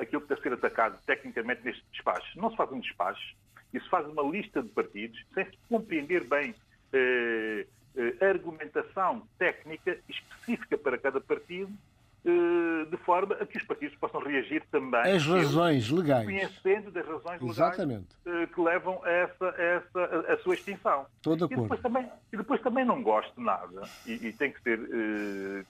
[0.01, 2.37] aquilo que deve ser atacado tecnicamente neste despacho.
[2.37, 3.35] Não se faz um despacho,
[3.73, 6.53] isso faz uma lista de partidos sem compreender bem
[6.93, 11.75] eh, eh, a argumentação técnica específica para cada partido, eh,
[12.23, 15.01] de forma a que os partidos possam reagir também.
[15.01, 16.25] As razões legais.
[16.25, 18.07] Conhecendo das razões Exatamente.
[18.25, 21.05] legais que levam a, essa, a, essa, a sua extinção.
[21.21, 21.45] Acordo.
[21.51, 24.79] E depois também, e depois também não gosto nada, e, e tem que ser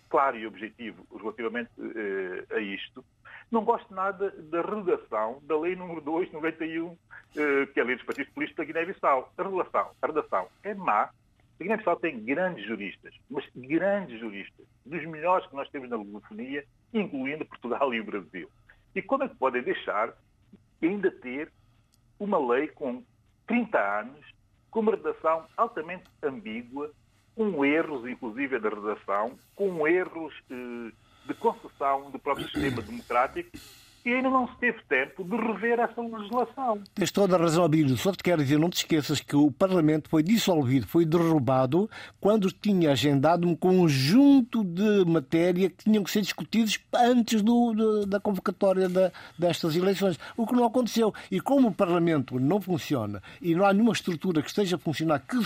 [0.10, 1.70] claro e objetivo relativamente
[2.54, 3.04] a isto,
[3.52, 6.98] não gosto nada da redação da Lei número 2 de 91,
[7.36, 9.30] eh, que é a Lei dos Partidos Políticos da Guiné-Bissau.
[9.38, 11.10] A redação, a redação é má.
[11.62, 16.66] A Guiné-Bissau tem grandes juristas, mas grandes juristas, dos melhores que nós temos na lusofonia,
[16.92, 18.50] incluindo Portugal e o Brasil.
[18.96, 20.12] E como é que podem deixar
[20.82, 21.52] ainda ter
[22.20, 23.04] uma lei com
[23.46, 24.26] 30 anos,
[24.72, 26.92] com uma redação altamente ambígua,
[27.36, 30.92] com erros, inclusive, da redação, com erros eh,
[31.28, 33.52] de concessão do próprio sistema democrático
[34.04, 36.82] e ainda não se teve tempo de rever essa legislação.
[36.94, 37.96] Tens toda a razão, Abílio.
[37.98, 41.90] Só te quero dizer, não te esqueças que o Parlamento foi dissolvido, foi derrubado,
[42.20, 48.08] quando tinha agendado um conjunto de matéria que tinham que ser discutidos antes do, de,
[48.08, 50.18] da convocatória da, destas eleições.
[50.36, 51.14] O que não aconteceu.
[51.30, 55.20] E como o Parlamento não funciona e não há nenhuma estrutura que esteja a funcionar
[55.20, 55.38] que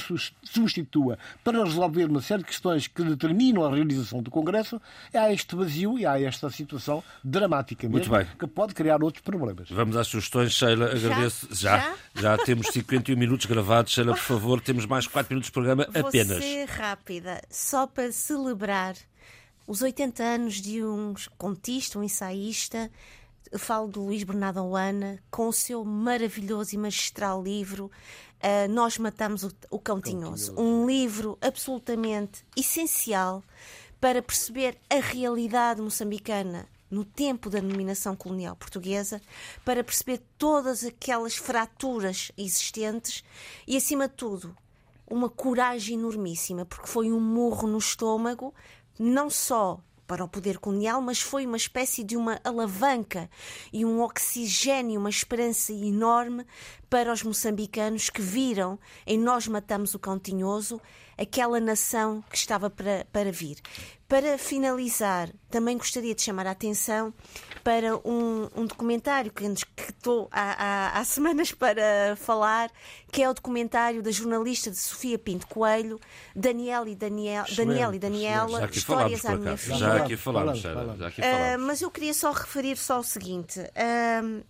[0.43, 4.81] substitua para resolver uma série de questões que determinam a realização do Congresso,
[5.13, 8.13] há este vazio e há esta situação dramática mesmo.
[8.13, 9.69] Muito bem que pode criar outros problemas.
[9.69, 10.91] Vamos às sugestões, Sheila.
[10.91, 11.47] Agradeço.
[11.51, 11.79] Já?
[11.79, 13.93] Já, já temos 51 minutos gravados.
[13.93, 16.37] Sheila, por favor, temos mais 4 minutos de programa Vou apenas.
[16.37, 18.95] Vou ser rápida, só para celebrar
[19.67, 22.91] os 80 anos de um contista, um ensaísta.
[23.51, 27.91] Eu falo do Luís Bernardo Oana, com o seu maravilhoso e magistral livro
[28.41, 30.53] uh, Nós Matamos o, o Cão Tinhoso.
[30.59, 33.43] Um livro absolutamente essencial
[33.99, 39.21] para perceber a realidade moçambicana no tempo da dominação colonial portuguesa
[39.63, 43.23] para perceber todas aquelas fraturas existentes
[43.67, 44.55] e, acima de tudo,
[45.07, 48.53] uma coragem enormíssima, porque foi um morro no estômago,
[48.97, 53.29] não só para o poder colonial, mas foi uma espécie de uma alavanca
[53.73, 56.45] e um oxigênio, uma esperança enorme
[56.89, 60.79] para os moçambicanos que viram em Nós Matamos o Cão Tinhoso
[61.17, 63.57] aquela nação que estava para, para vir.
[64.07, 67.11] Para finalizar, também gostaria de chamar a atenção
[67.63, 69.43] para um, um documentário que,
[69.75, 72.69] que estou há, há, há, semanas para falar,
[73.11, 75.99] que é o documentário da jornalista de Sofia Pinto Coelho,
[76.35, 79.77] Daniel e, Daniel, Daniel e Daniela, Histórias à Minha Filha.
[79.77, 80.71] Já aqui falamos, já
[81.07, 81.55] aqui falamos.
[81.55, 83.59] Uh, mas eu queria só referir só o seguinte.
[83.59, 84.43] Uh,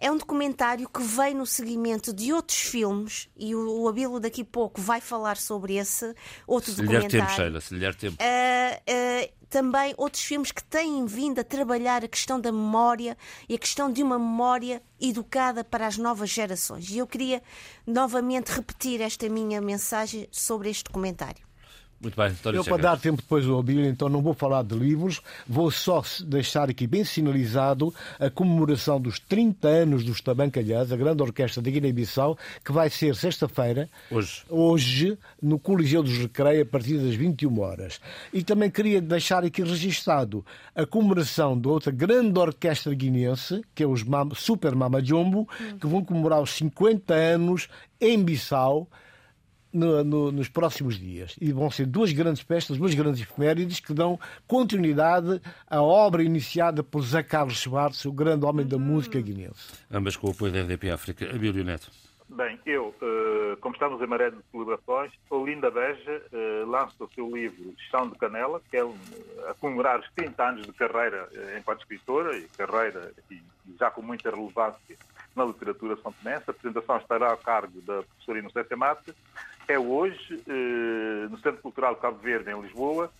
[0.00, 4.40] é um documentário que vem no seguimento de outros filmes e o, o Abilo daqui
[4.40, 6.14] a pouco vai falar sobre esse
[6.46, 7.08] outro se documentário.
[7.08, 8.16] Lhe tempo, Sheila, se lhe der tempo.
[8.16, 13.16] Uh, uh, também outros filmes que têm vindo a trabalhar a questão da memória
[13.48, 16.88] e a questão de uma memória educada para as novas gerações.
[16.88, 17.42] E eu queria
[17.86, 21.49] novamente repetir esta minha mensagem sobre este documentário.
[22.00, 25.20] Muito bem, Eu, para dar tempo depois ao Abílio, então não vou falar de livros,
[25.46, 31.22] vou só deixar aqui bem sinalizado a comemoração dos 30 anos dos Tabancalhãs, a grande
[31.22, 34.42] orquestra de Guiné-Bissau, que vai ser sexta-feira, hoje.
[34.48, 38.00] hoje, no Coliseu dos Recreio, a partir das 21 horas.
[38.32, 40.42] E também queria deixar aqui registado
[40.74, 45.46] a comemoração de outra grande orquestra guineense, que é os Super Mama Jumbo,
[45.78, 47.68] que vão comemorar os 50 anos
[48.00, 48.88] em Bissau
[49.72, 51.36] no, no, nos próximos dias.
[51.40, 56.82] E vão ser duas grandes peças, duas grandes efemérides que dão continuidade à obra iniciada
[56.82, 59.72] por Zé Carlos Schwartz, o grande homem da música guinense.
[59.90, 61.30] Ambas com o apoio da RDP África.
[61.30, 61.90] Abílio Neto.
[62.32, 67.28] Bem, eu, eh, como estamos em maré de celebrações, Olinda Beja eh, lança o seu
[67.28, 68.82] livro Chão de Canela, que é
[69.48, 73.42] a comemorar os 30 anos de carreira eh, enquanto escritora, e carreira e
[73.76, 74.96] já com muita relevância
[75.34, 76.44] na literatura são tomense.
[76.46, 79.14] A apresentação estará a cargo da professora Inocência Mata
[79.72, 83.10] é hoje, eh, no Centro Cultural Cabo Verde, em Lisboa,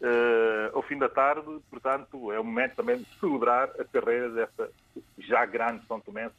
[0.00, 1.46] eh, ao fim da tarde.
[1.70, 4.70] Portanto, é o momento também de celebrar a carreira dessa
[5.18, 6.34] já grande São Tomense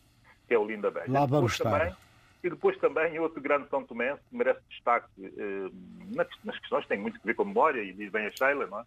[0.47, 1.05] que é o Linda Velha.
[1.09, 1.69] Lá vamos estar.
[1.69, 1.95] Também,
[2.43, 5.69] e depois também outro grande São Tomé que merece destaque eh,
[6.43, 8.67] nas questões que têm muito a ver com a memória, e diz bem a Sheila,
[8.67, 8.83] não é?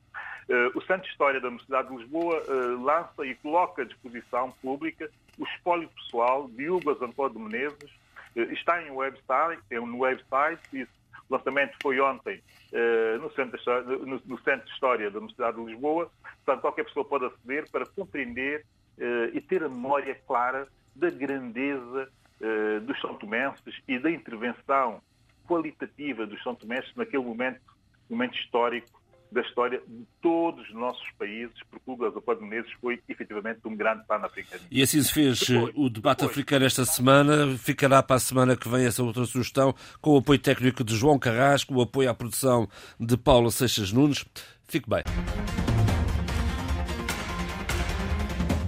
[0.48, 2.52] Eh, o Centro de História da Universidade de Lisboa eh,
[2.82, 7.99] lança e coloca à disposição pública o espólio pessoal de Hugo Antônio de Menezes.
[8.34, 10.88] Está em website, um website, e o
[11.28, 16.10] lançamento foi ontem eh, no, Centro de, no, no História da Universidade de Lisboa.
[16.44, 18.64] Portanto, qualquer pessoa pode aceder para compreender
[18.98, 22.08] eh, e ter a memória clara da grandeza
[22.40, 25.02] eh, dos São Tomenses e da intervenção
[25.48, 27.60] qualitativa dos São Tomenses naquele momento,
[28.08, 28.99] momento histórico
[29.32, 34.04] da história de todos os nossos países, porque o Leopoldo Menezes foi efetivamente um grande
[34.06, 34.66] pan-africanista.
[34.70, 37.56] E assim se fez depois, o debate depois, africano esta semana.
[37.58, 41.18] Ficará para a semana que vem essa outra sugestão, com o apoio técnico de João
[41.18, 42.68] Carrasco, o apoio à produção
[42.98, 44.24] de Paulo Seixas Nunes.
[44.66, 45.02] Fique bem.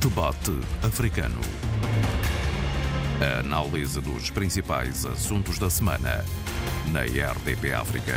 [0.01, 0.51] Debate
[0.85, 1.41] africano.
[3.21, 6.25] A análise dos principais assuntos da semana
[6.91, 8.15] na RDP África.